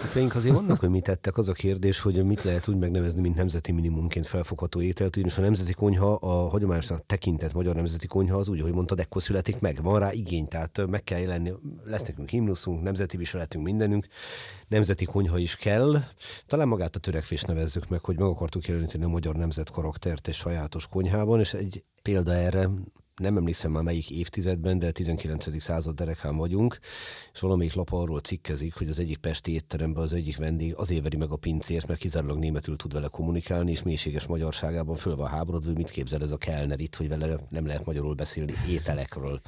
[0.00, 1.36] Tippjeink azért vannak, hogy mit tettek.
[1.38, 5.16] Az a kérdés, hogy mit lehet úgy megnevezni, mint nemzeti minimumként felfogható ételt.
[5.16, 9.22] Ugyanis a nemzeti konyha, a hagyományosnak tekintett magyar nemzeti konyha az úgy, hogy mondtad, ekkor
[9.22, 9.82] születik meg.
[9.82, 11.52] Van rá igény, tehát meg kell jelenni.
[11.84, 14.06] Lesz nekünk himnuszunk, nemzeti viseletünk, mindenünk.
[14.68, 16.02] Nemzeti konyha is kell.
[16.46, 20.34] Talán magát a törekvést nevezzük meg, hogy meg akartuk jeleníteni a magyar nemzet karaktert egy
[20.34, 22.68] sajátos konyhában, és egy példa erre
[23.18, 25.60] nem emlékszem már melyik évtizedben, de 19.
[25.62, 26.78] század derekán vagyunk,
[27.32, 31.16] és valamelyik lap arról cikkezik, hogy az egyik pesti étteremben az egyik vendég azért veri
[31.16, 35.72] meg a pincért, mert kizárólag németül tud vele kommunikálni, és mélységes magyarságában föl van háborodva,
[35.72, 39.40] mit képzel ez a kellner itt, hogy vele nem lehet magyarul beszélni ételekről.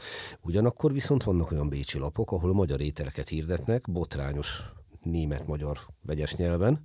[0.42, 4.62] Ugyanakkor viszont vannak olyan bécsi lapok, ahol a magyar ételeket hirdetnek, botrányos
[5.02, 6.78] német-magyar vegyes nyelven,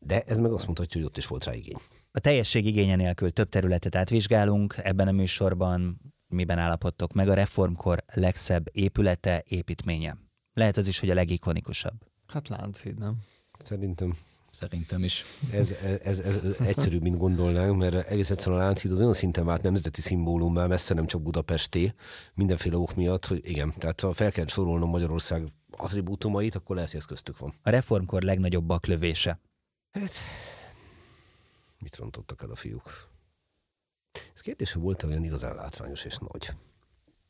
[0.00, 1.76] de ez meg azt mutatja, hogy ott is volt rá igény.
[2.12, 6.00] A teljesség igénye nélkül több területet átvizsgálunk ebben a műsorban,
[6.34, 10.16] miben állapodtok meg a reformkor legszebb épülete, építménye.
[10.52, 11.94] Lehet az is, hogy a legikonikusabb.
[12.26, 13.16] Hát Lánchíd, nem?
[13.64, 14.14] Szerintem
[14.54, 15.24] Szerintem is.
[15.52, 19.44] Ez, ez, ez, ez egyszerűbb, mint gondolnánk, mert egész egyszerűen a Lánchíd az olyan szinten
[19.44, 21.94] vált nemzeti szimbólummá, messze nem csak Budapesté,
[22.34, 27.00] mindenféle ok miatt, hogy igen, tehát ha fel kell sorolnom Magyarország attribútumait, akkor lehet, hogy
[27.00, 27.52] ez köztük van.
[27.62, 29.40] A reformkor legnagyobb baklövése.
[29.90, 30.12] Hát,
[31.78, 33.08] mit rontottak el a fiúk?
[34.34, 36.50] Ez kérdése volt olyan igazán látványos és nagy.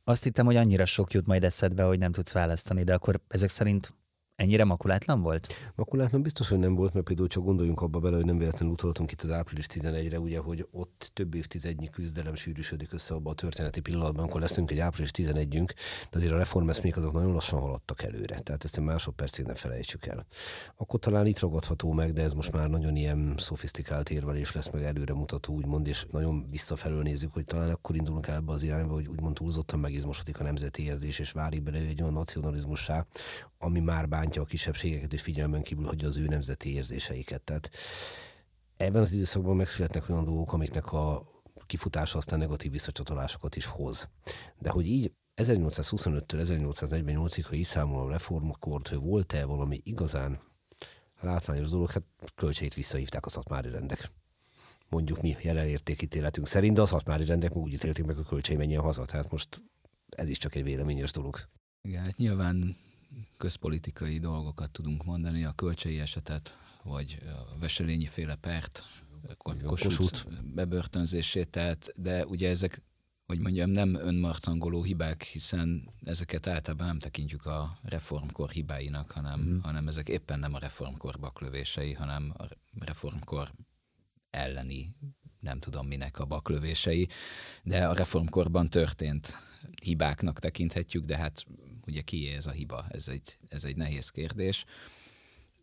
[0.05, 3.49] Azt hittem, hogy annyira sok jut majd eszedbe, hogy nem tudsz választani, de akkor ezek
[3.49, 3.95] szerint
[4.37, 5.55] Ennyire makulátlan volt?
[5.75, 9.11] Makulátlan biztos, hogy nem volt, mert például csak gondoljunk abba bele, hogy nem véletlenül utaltunk
[9.11, 13.81] itt az április 11-re, ugye, hogy ott több évtizednyi küzdelem sűrűsödik össze abba a történeti
[13.81, 15.71] pillanatban, amikor leszünk egy április 11-ünk,
[16.11, 20.07] de azért a reformeszmék azok nagyon lassan haladtak előre, tehát ezt egy másodpercig ne felejtsük
[20.07, 20.27] el.
[20.77, 24.83] Akkor talán itt ragadható meg, de ez most már nagyon ilyen szofisztikált érvelés lesz, meg
[24.83, 29.07] előremutató, úgymond, és nagyon visszafelől nézzük, hogy talán akkor indulunk el ebbe az irányba, hogy
[29.07, 33.07] úgymond túlzottan megizmosodik a nemzeti érzés, és válik bele egy olyan nacionalizmussá,
[33.59, 37.43] ami már bántja a kisebbségeket, és figyelmen kívül hagyja az ő nemzeti érzéseiket.
[37.43, 37.71] Tehát
[38.77, 41.23] ebben az időszakban megszületnek olyan dolgok, amiknek a
[41.67, 44.09] kifutása aztán negatív visszacsatolásokat is hoz.
[44.59, 50.41] De hogy így 1825-től 1848-ig, ha így számolom a reformkort, hogy volt-e valami igazán
[51.21, 54.11] látványos dolog, hát költségét visszahívták a szatmári rendek.
[54.89, 58.83] Mondjuk mi jelen értékítéletünk szerint, de a szatmári rendek úgy ítélték meg, a költség menjen
[58.83, 59.05] haza.
[59.05, 59.63] Tehát most
[60.09, 61.49] ez is csak egy véleményes dolog.
[61.83, 62.77] Igen, hát nyilván
[63.39, 68.85] közpolitikai dolgokat tudunk mondani, a kölcsei esetet, vagy a Veselényi féle pert,
[69.39, 72.83] Kossuth bebörtönzését, tehát, de ugye ezek,
[73.27, 79.59] hogy mondjam, nem önmarcangoló hibák, hiszen ezeket általában nem tekintjük a reformkor hibáinak, hanem, mm.
[79.59, 82.45] hanem ezek éppen nem a reformkor baklövései, hanem a
[82.79, 83.53] reformkor
[84.31, 84.97] elleni
[85.45, 87.09] nem tudom minek a baklövései,
[87.63, 89.37] de a reformkorban történt
[89.83, 91.47] hibáknak tekinthetjük, de hát
[91.87, 92.87] ugye kié ez a hiba?
[92.89, 94.65] Ez egy, ez egy nehéz kérdés.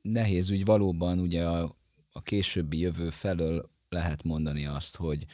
[0.02, 1.76] Nehéz úgy valóban ugye a,
[2.12, 5.26] a későbbi jövő felől lehet mondani azt, hogy,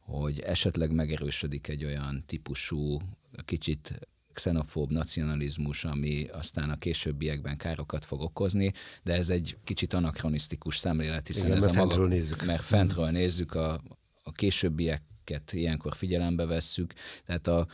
[0.00, 2.98] hogy esetleg megerősödik egy olyan típusú,
[3.44, 10.78] kicsit xenofób nacionalizmus, ami aztán a későbbiekben károkat fog okozni, de ez egy kicsit anakronisztikus
[10.78, 12.44] szemlélet, hiszen Igen, ez mert a maga, fentről nézzük.
[12.44, 13.82] Mert fentről nézzük, a,
[14.22, 16.92] a későbbieket ilyenkor figyelembe vesszük,
[17.24, 17.66] tehát a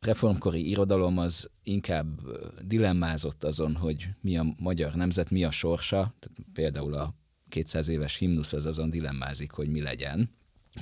[0.00, 2.20] reformkori irodalom az inkább
[2.62, 7.14] dilemmázott azon, hogy mi a magyar nemzet, mi a sorsa, tehát például a
[7.48, 10.30] 200 éves himnusz az azon dilemmázik, hogy mi legyen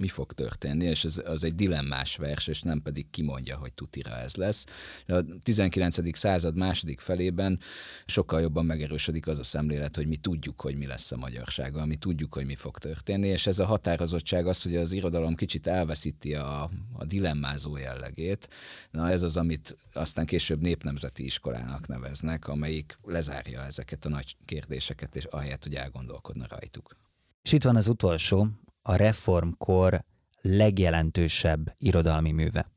[0.01, 4.17] mi fog történni, és ez az egy dilemmás vers, és nem pedig kimondja, hogy tutira
[4.17, 4.65] ez lesz.
[5.07, 6.19] A 19.
[6.19, 7.61] század második felében
[8.07, 11.97] sokkal jobban megerősödik az a szemlélet, hogy mi tudjuk, hogy mi lesz a magyarsággal, mi
[11.97, 16.35] tudjuk, hogy mi fog történni, és ez a határozottság az, hogy az irodalom kicsit elveszíti
[16.35, 18.49] a, a dilemmázó jellegét.
[18.91, 25.17] Na ez az, amit aztán később népnemzeti iskolának neveznek, amelyik lezárja ezeket a nagy kérdéseket,
[25.17, 26.97] és ahelyett, hogy elgondolkodna rajtuk.
[27.43, 28.49] És itt van az utolsó,
[28.89, 30.05] a reformkor
[30.41, 32.71] legjelentősebb irodalmi műve?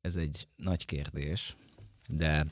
[0.00, 1.56] Ez egy nagy kérdés,
[2.08, 2.46] de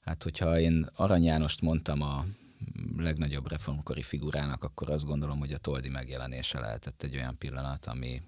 [0.00, 2.24] hát hogyha én Arany Jánost mondtam a
[2.96, 8.22] legnagyobb reformkori figurának, akkor azt gondolom, hogy a Toldi megjelenése lehetett egy olyan pillanat, ami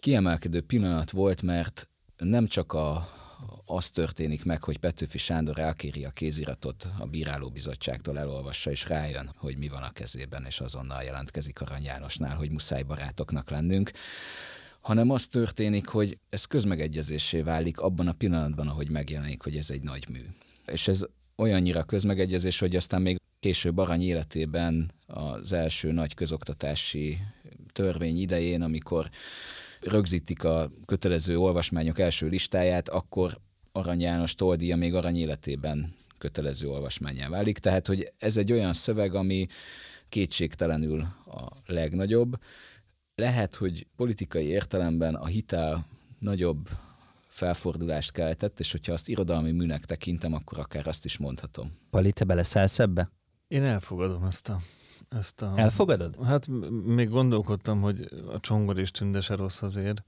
[0.00, 3.08] kiemelkedő pillanat volt, mert nem csak a,
[3.64, 9.58] az történik meg, hogy Petőfi Sándor elkéri a kéziratot a bírálóbizottságtól elolvassa, és rájön, hogy
[9.58, 13.90] mi van a kezében, és azonnal jelentkezik Arany Jánosnál, hogy muszáj barátoknak lennünk,
[14.80, 19.82] hanem az történik, hogy ez közmegegyezésé válik abban a pillanatban, ahogy megjelenik, hogy ez egy
[19.82, 20.22] nagy mű.
[20.66, 21.04] És ez
[21.36, 27.18] olyannyira közmegegyezés, hogy aztán még később arany életében az első nagy közoktatási
[27.72, 29.10] törvény idején, amikor
[29.86, 33.38] rögzítik a kötelező olvasmányok első listáját, akkor
[33.72, 37.58] Arany János toldia még arany életében kötelező olvasmányá válik.
[37.58, 39.46] Tehát, hogy ez egy olyan szöveg, ami
[40.08, 42.40] kétségtelenül a legnagyobb.
[43.14, 45.86] Lehet, hogy politikai értelemben a hitel
[46.18, 46.68] nagyobb
[47.28, 51.72] felfordulást keltett, és hogyha azt irodalmi műnek tekintem, akkor akár azt is mondhatom.
[51.90, 53.10] Pali, te beleszállsz ebbe?
[53.48, 54.58] Én elfogadom ezt a...
[55.08, 56.24] Ezt a Elfogadod?
[56.24, 56.46] Hát
[56.84, 60.02] még gondolkodtam, hogy a csongor és tünde se rossz azért,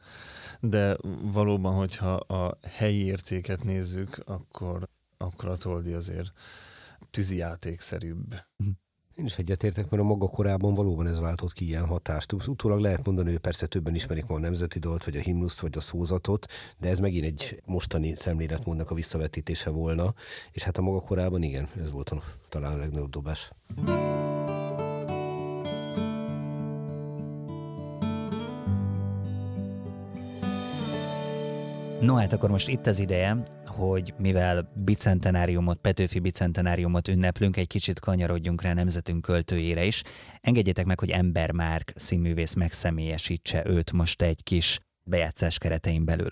[0.60, 6.32] de valóban, hogyha a helyi értéket nézzük, akkor, akkor a toldi azért
[7.10, 8.34] tűzi játékszerűbb.
[8.56, 8.70] Mhm.
[9.14, 12.32] Én is egyetértek, mert a maga korában valóban ez váltott ki ilyen hatást.
[12.32, 15.76] Utólag lehet mondani, hogy persze többen ismerik ma a nemzeti dalt, vagy a himnuszt, vagy
[15.76, 16.46] a szózatot,
[16.78, 20.14] de ez megint egy mostani szemléletmódnak a visszavetítése volna,
[20.52, 23.50] és hát a maga korában igen, ez volt a, talán a legnagyobb dobás.
[32.00, 33.36] No hát akkor most itt az ideje,
[33.66, 40.02] hogy mivel bicentenáriumot, Petőfi bicentenáriumot ünneplünk, egy kicsit kanyarodjunk rá nemzetünk költőjére is.
[40.40, 46.30] Engedjétek meg, hogy Ember Márk színművész megszemélyesítse őt most egy kis bejátszás keretein belül.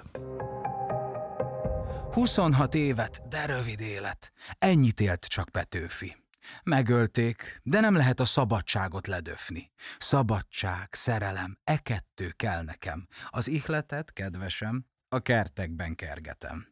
[2.13, 4.33] 26 évet, de rövid élet.
[4.59, 6.17] Ennyit élt csak Petőfi.
[6.63, 9.71] Megölték, de nem lehet a szabadságot ledöfni.
[9.99, 13.07] Szabadság, szerelem, e kettő kell nekem.
[13.31, 16.67] Az ihletet, kedvesem, a kertekben kergetem.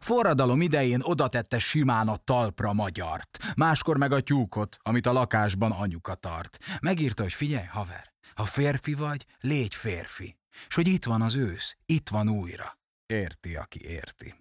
[0.00, 6.14] Forradalom idején odatette simán a talpra magyart, máskor meg a tyúkot, amit a lakásban anyuka
[6.14, 6.58] tart.
[6.80, 10.36] Megírta, hogy figyelj, haver, ha férfi vagy, légy férfi.
[10.68, 12.78] S hogy itt van az ősz, itt van újra.
[13.06, 14.34] Érti, aki érti.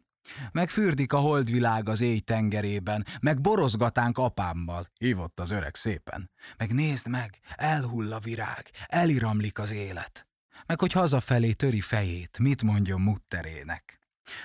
[0.51, 6.31] Megfürdik a holdvilág az éj tengerében, meg borozgatánk apámmal, hívott az öreg szépen.
[6.57, 10.27] Meg nézd meg, elhull a virág, eliramlik az élet
[10.65, 13.99] meg hogy hazafelé töri fejét, mit mondjon mutterének.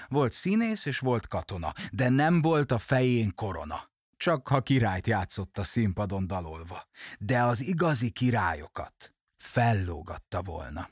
[0.09, 3.91] Volt színész és volt katona, de nem volt a fején korona.
[4.17, 6.89] Csak ha királyt játszott a színpadon dalolva,
[7.19, 10.91] de az igazi királyokat fellógatta volna.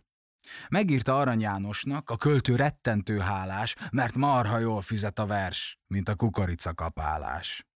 [0.69, 6.15] Megírta Arany Jánosnak, a költő rettentő hálás, mert marha jól fizet a vers, mint a
[6.15, 7.67] kukorica kapálás.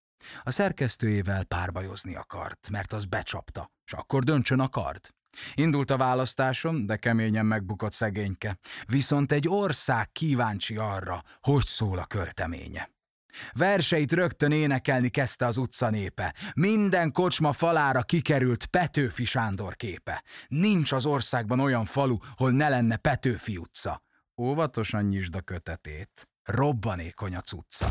[0.42, 5.14] A szerkesztőjével párbajozni akart, mert az becsapta, s akkor döntsön akart.
[5.54, 8.58] Indult a választáson, de keményen megbukott szegényke.
[8.86, 12.90] Viszont egy ország kíváncsi arra, hogy szól a költeménye.
[13.52, 16.34] Verseit rögtön énekelni kezdte az utca népe.
[16.54, 20.24] Minden kocsma falára kikerült Petőfi Sándor képe.
[20.48, 24.02] Nincs az országban olyan falu, hol ne lenne Petőfi utca.
[24.40, 26.28] Óvatosan nyisd a kötetét.
[26.42, 27.88] Robbanékony a cucca.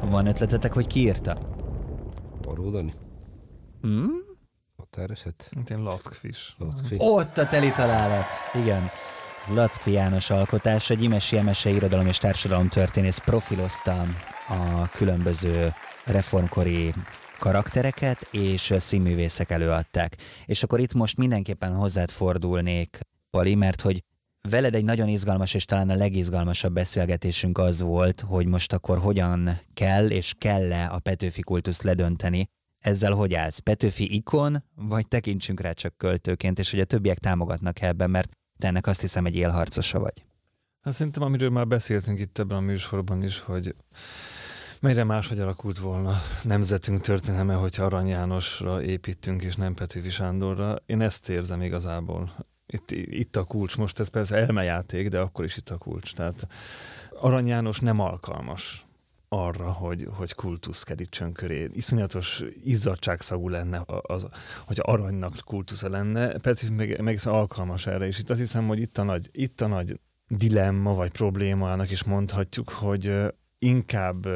[0.00, 1.34] Van ötletetek, hogy ki írta?
[2.40, 2.92] Paródani?
[3.80, 4.27] Hmm?
[4.98, 5.48] Határeset?
[5.54, 6.40] Mint én Lackfish.
[6.58, 6.96] Lackfi.
[6.98, 8.26] Ott a teli találat.
[8.54, 8.90] Igen.
[9.40, 14.06] Ez Lackfi János alkotás, egy Imesi Emese irodalom és társadalom történész profilozta
[14.48, 15.72] a különböző
[16.04, 16.94] reformkori
[17.38, 20.16] karaktereket, és színművészek előadták.
[20.44, 22.98] És akkor itt most mindenképpen hozzád fordulnék,
[23.30, 24.02] Pali, mert hogy
[24.50, 29.60] veled egy nagyon izgalmas és talán a legizgalmasabb beszélgetésünk az volt, hogy most akkor hogyan
[29.74, 32.48] kell és kell-e a Petőfi kultuszt ledönteni,
[32.88, 33.58] ezzel hogy állsz?
[33.58, 38.66] Petőfi ikon, vagy tekintsünk rá csak költőként, és hogy a többiek támogatnak ebben, mert te
[38.66, 40.24] ennek azt hiszem egy élharcosa vagy.
[40.80, 43.74] Hát szerintem, amiről már beszéltünk itt ebben a műsorban is, hogy
[44.80, 46.12] melyre máshogy alakult volna
[46.42, 50.76] nemzetünk történelme, hogyha Arany Jánosra építünk, és nem Petőfi Sándorra.
[50.86, 52.30] Én ezt érzem igazából.
[52.66, 53.76] Itt, itt a kulcs.
[53.76, 56.14] Most ez persze elmejáték, de akkor is itt a kulcs.
[56.14, 56.46] Tehát
[57.20, 58.87] Arany János nem alkalmas
[59.28, 61.68] arra, hogy, hogy kultusz kerítsön köré.
[61.72, 64.28] Iszonyatos izzadságszagú lenne, az,
[64.66, 68.98] hogy aranynak kultusza lenne, Petőfi meg, meg alkalmas erre, és itt azt hiszem, hogy itt
[68.98, 73.16] a nagy, itt a nagy dilemma vagy problémának is mondhatjuk, hogy
[73.58, 74.26] inkább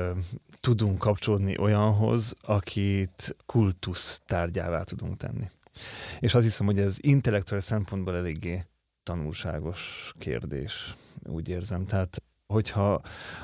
[0.61, 5.47] tudunk kapcsolódni olyanhoz, akit kultusz tárgyává tudunk tenni.
[6.21, 8.65] És azt hiszem, hogy ez intellektuális szempontból eléggé
[9.03, 11.87] tanulságos kérdés, úgy érzem.
[11.87, 13.01] Tehát, hogyha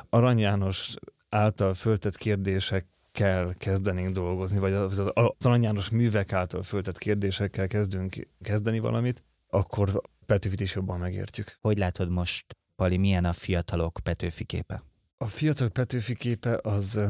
[0.08, 0.94] Arany János
[1.28, 5.12] által föltett kérdésekkel kezdenénk dolgozni, vagy az, az
[5.46, 11.58] Arany János művek által föltett kérdésekkel kezdünk kezdeni valamit, akkor Petőfit is jobban megértjük.
[11.60, 14.82] Hogy látod most, Pali, milyen a fiatalok Petőfi képe?
[15.18, 17.00] A fiatalok Petőfi képe az,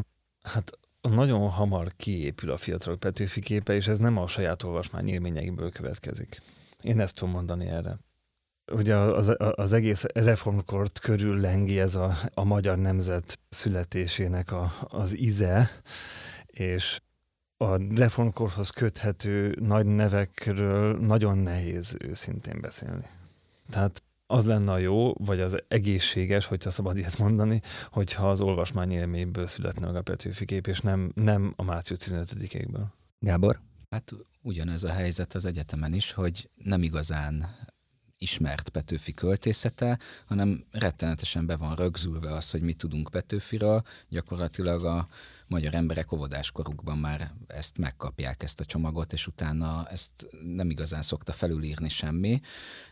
[0.42, 5.70] hát nagyon hamar kiépül a fiatalok Petőfi képe, és ez nem a saját olvasmány élményeiből
[5.70, 6.40] következik.
[6.82, 7.98] Én ezt tudom mondani erre
[8.70, 15.16] ugye az, az egész reformkort körül lengi ez a, a magyar nemzet születésének a, az
[15.16, 15.70] ize,
[16.46, 17.00] és
[17.56, 23.06] a reformkorhoz köthető nagy nevekről nagyon nehéz őszintén beszélni.
[23.70, 27.60] Tehát az lenne a jó, vagy az egészséges, hogyha szabad ilyet mondani,
[27.90, 32.84] hogyha az olvasmány élményből születne meg a Petőfi kép, és nem, nem a március 15-ékből.
[33.18, 33.60] Gábor?
[33.90, 34.12] Hát
[34.42, 37.56] ugyanez a helyzet az egyetemen is, hogy nem igazán
[38.18, 43.82] ismert Petőfi költészete, hanem rettenetesen be van rögzülve az, hogy mit tudunk Petőfiről.
[44.08, 45.08] Gyakorlatilag a
[45.46, 50.10] magyar emberek óvodáskorukban már ezt megkapják, ezt a csomagot, és utána ezt
[50.54, 52.40] nem igazán szokta felülírni semmi.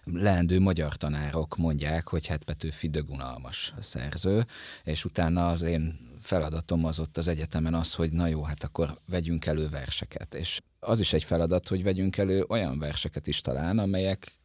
[0.04, 4.46] Leendő magyar tanárok mondják, hogy hát Petőfi dögunalmas szerző,
[4.84, 8.98] és utána az én feladatom az ott az egyetemen az, hogy na jó, hát akkor
[9.08, 10.34] vegyünk elő verseket.
[10.34, 14.38] És az is egy feladat, hogy vegyünk elő olyan verseket is talán, amelyek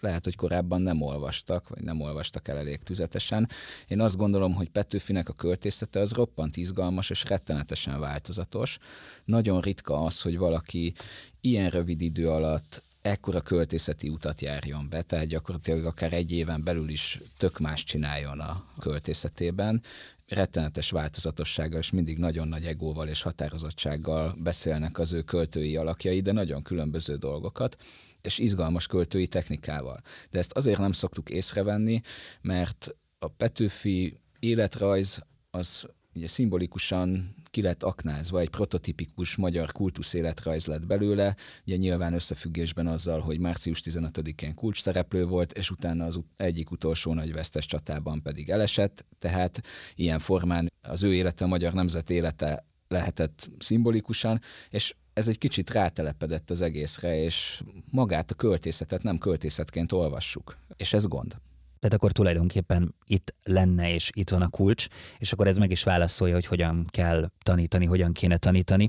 [0.00, 3.48] lehet, hogy korábban nem olvastak, vagy nem olvastak el elég tüzetesen.
[3.88, 8.78] Én azt gondolom, hogy Petőfinek a költészete az roppant izgalmas és rettenetesen változatos.
[9.24, 10.94] Nagyon ritka az, hogy valaki
[11.40, 16.88] ilyen rövid idő alatt ekkora költészeti utat járjon be, tehát gyakorlatilag akár egy éven belül
[16.88, 19.82] is tök más csináljon a költészetében.
[20.26, 26.32] Rettenetes változatossággal és mindig nagyon nagy egóval és határozottsággal beszélnek az ő költői alakjai, de
[26.32, 27.76] nagyon különböző dolgokat
[28.24, 30.00] és izgalmas költői technikával.
[30.30, 32.00] De ezt azért nem szoktuk észrevenni,
[32.40, 40.66] mert a Petőfi életrajz az ugye szimbolikusan ki lett aknázva, egy prototipikus magyar kultusz életrajz
[40.66, 46.20] lett belőle, ugye nyilván összefüggésben azzal, hogy március 15-én kulcs szereplő volt, és utána az
[46.36, 49.60] egyik utolsó nagy vesztes csatában pedig elesett, tehát
[49.94, 55.70] ilyen formán az ő élete, a magyar nemzet élete lehetett szimbolikusan, és ez egy kicsit
[55.70, 61.36] rátelepedett az egészre, és magát a költészetet nem költészetként olvassuk, és ez gond.
[61.78, 64.86] Tehát akkor tulajdonképpen itt lenne, és itt van a kulcs,
[65.18, 68.88] és akkor ez meg is válaszolja, hogy hogyan kell tanítani, hogyan kéne tanítani.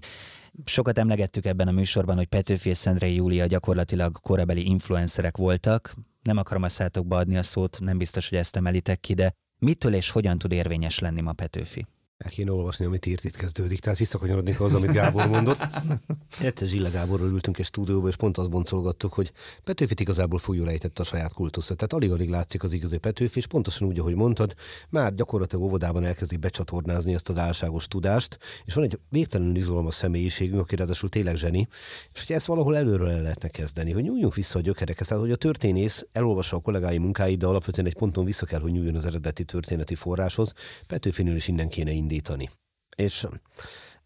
[0.66, 5.96] Sokat emlegettük ebben a műsorban, hogy Petőfi és Szendrei Júlia gyakorlatilag korabeli influencerek voltak.
[6.22, 9.94] Nem akarom a szátokba adni a szót, nem biztos, hogy ezt emelitek ki, de mitől
[9.94, 11.86] és hogyan tud érvényes lenni ma Petőfi?
[12.18, 13.80] El kéne olvasni, amit írt, itt kezdődik.
[13.80, 15.60] Tehát visszakanyarodnék az, amit Gábor mondott.
[16.42, 19.32] Egyszer Zsilla Gáborról ültünk egy stúdióba, és pont azt boncolgattuk, hogy
[19.64, 21.76] Petőfit igazából fújulejtett a saját kultusza.
[21.76, 24.56] Tehát alig-alig látszik az igazi Petőfi, és pontosan úgy, ahogy mondtad,
[24.90, 30.62] már gyakorlatilag óvodában elkezdi becsatornázni ezt az álságos tudást, és van egy végtelenül izgalmas személyiségünk,
[30.62, 31.68] aki ráadásul tényleg zseni,
[32.14, 35.32] és hogy ezt valahol előről el lehetne kezdeni, hogy nyúljunk vissza a gyökerekhez, tehát hogy
[35.32, 39.06] a történész elolvassa a kollégái munkáit, de alapvetően egy ponton vissza kell, hogy nyúljon az
[39.06, 40.54] eredeti történeti forráshoz.
[40.88, 42.50] Petőfinél is innen kéne indítani.
[42.98, 43.28] És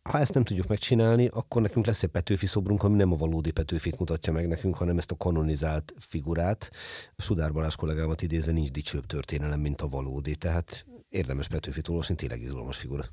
[0.01, 3.51] ha ezt nem tudjuk megcsinálni, akkor nekünk lesz egy Petőfi szobrunk, ami nem a valódi
[3.51, 6.71] Petőfit mutatja meg nekünk, hanem ezt a kanonizált figurát.
[7.17, 10.35] Sudár Balázs kollégámat idézve nincs dicsőbb történelem, mint a valódi.
[10.35, 13.05] Tehát érdemes Petőfit olvasni, tényleg izgalmas figura.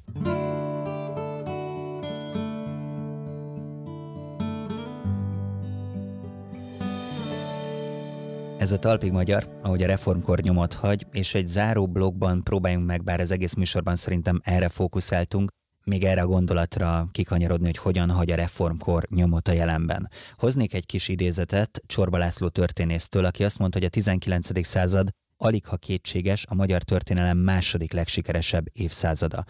[8.67, 13.05] Ez a Talpig Magyar, ahogy a reformkor nyomot hagy, és egy záró blogban próbáljunk meg,
[13.05, 15.51] bár az egész műsorban szerintem erre fókuszáltunk,
[15.85, 20.11] még erre a gondolatra kikanyarodni, hogy hogyan hagy a reformkor nyomot a jelenben.
[20.35, 24.67] Hoznék egy kis idézetet Csorba László történésztől, aki azt mondta, hogy a 19.
[24.67, 29.45] század alig ha kétséges a magyar történelem második legsikeresebb évszázada.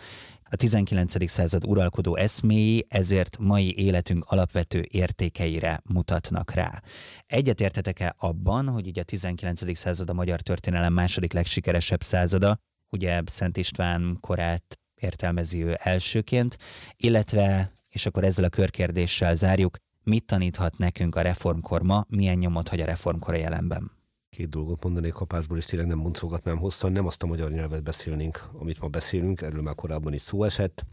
[0.51, 1.31] A 19.
[1.31, 6.83] század uralkodó eszméi ezért mai életünk alapvető értékeire mutatnak rá.
[7.27, 9.77] Egyetértetek-e abban, hogy így a 19.
[9.77, 12.59] század a magyar történelem második legsikeresebb százada,
[12.91, 16.59] ugye Szent István korát értelmezi ő elsőként,
[16.97, 22.69] illetve, és akkor ezzel a körkérdéssel zárjuk, mit taníthat nekünk a reformkor ma, milyen nyomot
[22.69, 23.96] hagy a reformkor a jelenben?
[24.37, 26.93] Két dolgot mondanék kapásból, és tényleg nem boncolgatnám hosszan.
[26.93, 30.85] Nem azt a magyar nyelvet beszélnénk, amit ma beszélünk, erről már korábban is szó esett,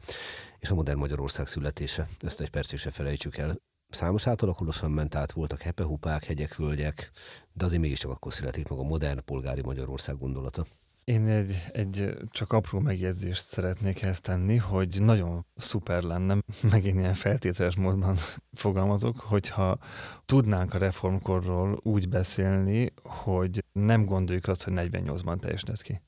[0.59, 2.07] és a modern Magyarország születése.
[2.19, 3.55] Ezt egy percig se felejtsük el.
[3.89, 7.11] Számos átalakulósan ment át, voltak hepehupák, hegyek, völgyek,
[7.53, 10.65] de azért mégiscsak akkor születik meg a modern polgári Magyarország gondolata.
[11.03, 16.37] Én egy, egy csak apró megjegyzést szeretnék ezt tenni, hogy nagyon szuper lenne,
[16.71, 18.15] megint ilyen feltételes módban
[18.63, 19.77] fogalmazok, hogyha
[20.25, 26.01] tudnánk a reformkorról úgy beszélni, hogy nem gondoljuk azt, hogy 48-ban teljesített ki.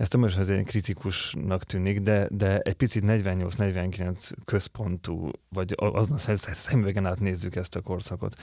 [0.00, 6.36] Ez tudom, hogy ez kritikusnak tűnik, de, de egy picit 48-49 központú, vagy azon a
[6.36, 8.34] szemüvegen át nézzük ezt a korszakot,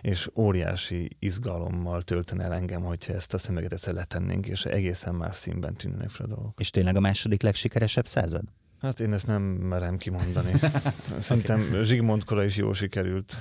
[0.00, 5.36] és óriási izgalommal töltene el engem, hogyha ezt a szemüveget egyszer letennénk, és egészen más
[5.36, 6.60] színben tűnnek fel a dolgok.
[6.60, 8.44] És tényleg a második legsikeresebb század?
[8.82, 10.52] Hát én ezt nem merem kimondani.
[11.18, 11.84] Szerintem okay.
[11.84, 13.36] Zsigmond kora is jól sikerült.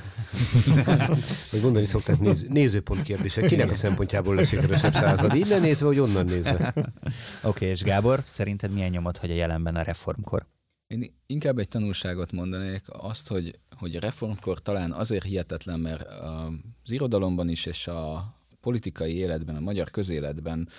[1.51, 3.47] Vagy mondani szokták néz, nézőpont kérdése.
[3.47, 5.35] Kinek a szempontjából a sikeresebb század?
[5.35, 6.67] Innen nézve, vagy onnan nézve?
[6.75, 6.87] Oké,
[7.43, 10.45] okay, és Gábor, szerinted milyen nyomot hagy a jelenben a reformkor?
[10.87, 16.07] Én inkább egy tanulságot mondanék, azt, hogy, hogy a reformkor talán azért hihetetlen, mert
[16.83, 20.69] az irodalomban is és a politikai életben, a magyar közéletben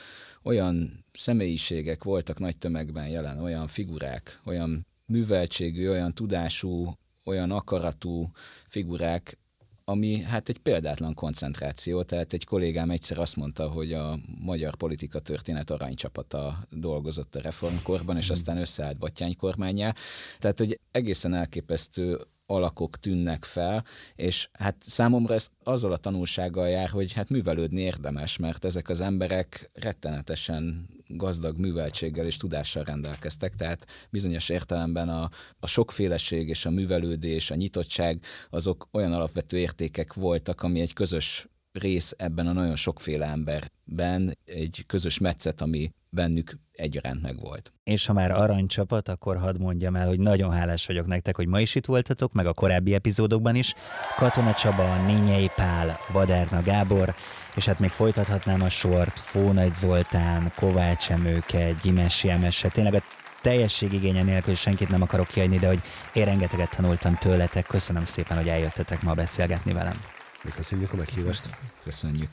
[0.43, 6.93] olyan személyiségek voltak nagy tömegben jelen, olyan figurák, olyan műveltségű, olyan tudású,
[7.25, 8.31] olyan akaratú
[8.67, 9.39] figurák,
[9.85, 15.19] ami hát egy példátlan koncentráció, tehát egy kollégám egyszer azt mondta, hogy a magyar politika
[15.19, 19.95] történet aranycsapata dolgozott a reformkorban, és aztán összeállt Battyány kormányá.
[20.39, 22.21] Tehát, hogy egészen elképesztő
[22.55, 23.85] alakok tűnnek fel,
[24.15, 29.01] és hát számomra ez azzal a tanulsággal jár, hogy hát művelődni érdemes, mert ezek az
[29.01, 35.31] emberek rettenetesen gazdag műveltséggel és tudással rendelkeztek, tehát bizonyos értelemben a,
[35.61, 41.47] a sokféleség és a művelődés, a nyitottság azok olyan alapvető értékek voltak, ami egy közös
[41.73, 47.73] rész ebben a nagyon sokféle emberben, egy közös metszet, ami bennük egyaránt megvolt.
[47.85, 51.61] És ha már aranycsapat, akkor hadd mondjam el, hogy nagyon hálás vagyok nektek, hogy ma
[51.61, 53.75] is itt voltatok, meg a korábbi epizódokban is.
[54.17, 57.15] Katona Csaba, Nényei Pál, Vadárna Gábor,
[57.57, 63.03] és hát még folytathatnám a sort, Fónagy Zoltán, Kovács Emőke, Gyimesi Emese, tényleg a
[63.41, 67.67] teljesség igénye nélkül senkit nem akarok kiadni, de hogy én rengeteget tanultam tőletek.
[67.67, 70.01] Köszönöm szépen, hogy eljöttetek ma beszélgetni velem.
[70.45, 71.49] Mi köszönjük a meghívást.
[71.85, 72.31] Köszönjük.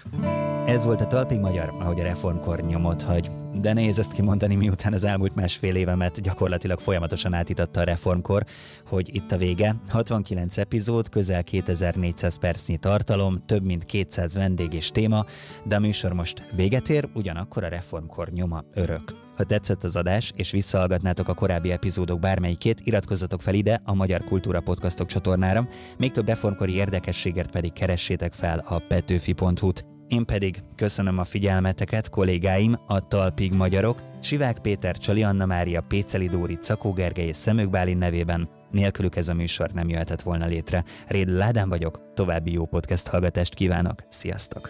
[0.65, 3.31] Ez volt a Talpig Magyar, ahogy a reformkor nyomot hagy.
[3.53, 8.43] De nehéz ezt kimondani, miután az elmúlt másfél évemet gyakorlatilag folyamatosan átitatta a reformkor,
[8.85, 9.75] hogy itt a vége.
[9.87, 15.25] 69 epizód, közel 2400 percnyi tartalom, több mint 200 vendég és téma,
[15.65, 19.28] de a műsor most véget ér, ugyanakkor a reformkor nyoma örök.
[19.39, 24.23] Ha tetszett az adás, és visszahallgatnátok a korábbi epizódok bármelyikét, iratkozzatok fel ide a Magyar
[24.23, 25.67] Kultúra Podcastok csatornára,
[25.97, 29.85] még több reformkori érdekességért pedig keressétek fel a petőfi.hu-t.
[30.07, 36.27] Én pedig köszönöm a figyelmeteket kollégáim, a Talpig Magyarok, Sivák Péter, Csali Anna Mária, Péceli
[36.27, 38.49] Dóri, Cakó Gergely és Szemők Bálin nevében.
[38.71, 40.83] Nélkülük ez a műsor nem jöhetett volna létre.
[41.07, 44.03] Réd Ládán vagyok, további jó podcast hallgatást kívánok.
[44.07, 44.69] Sziasztok!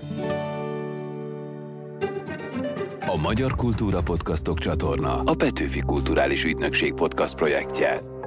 [3.14, 8.18] A Magyar Kultúra Podcastok csatorna a Petőfi Kulturális Ügynökség podcast projektje.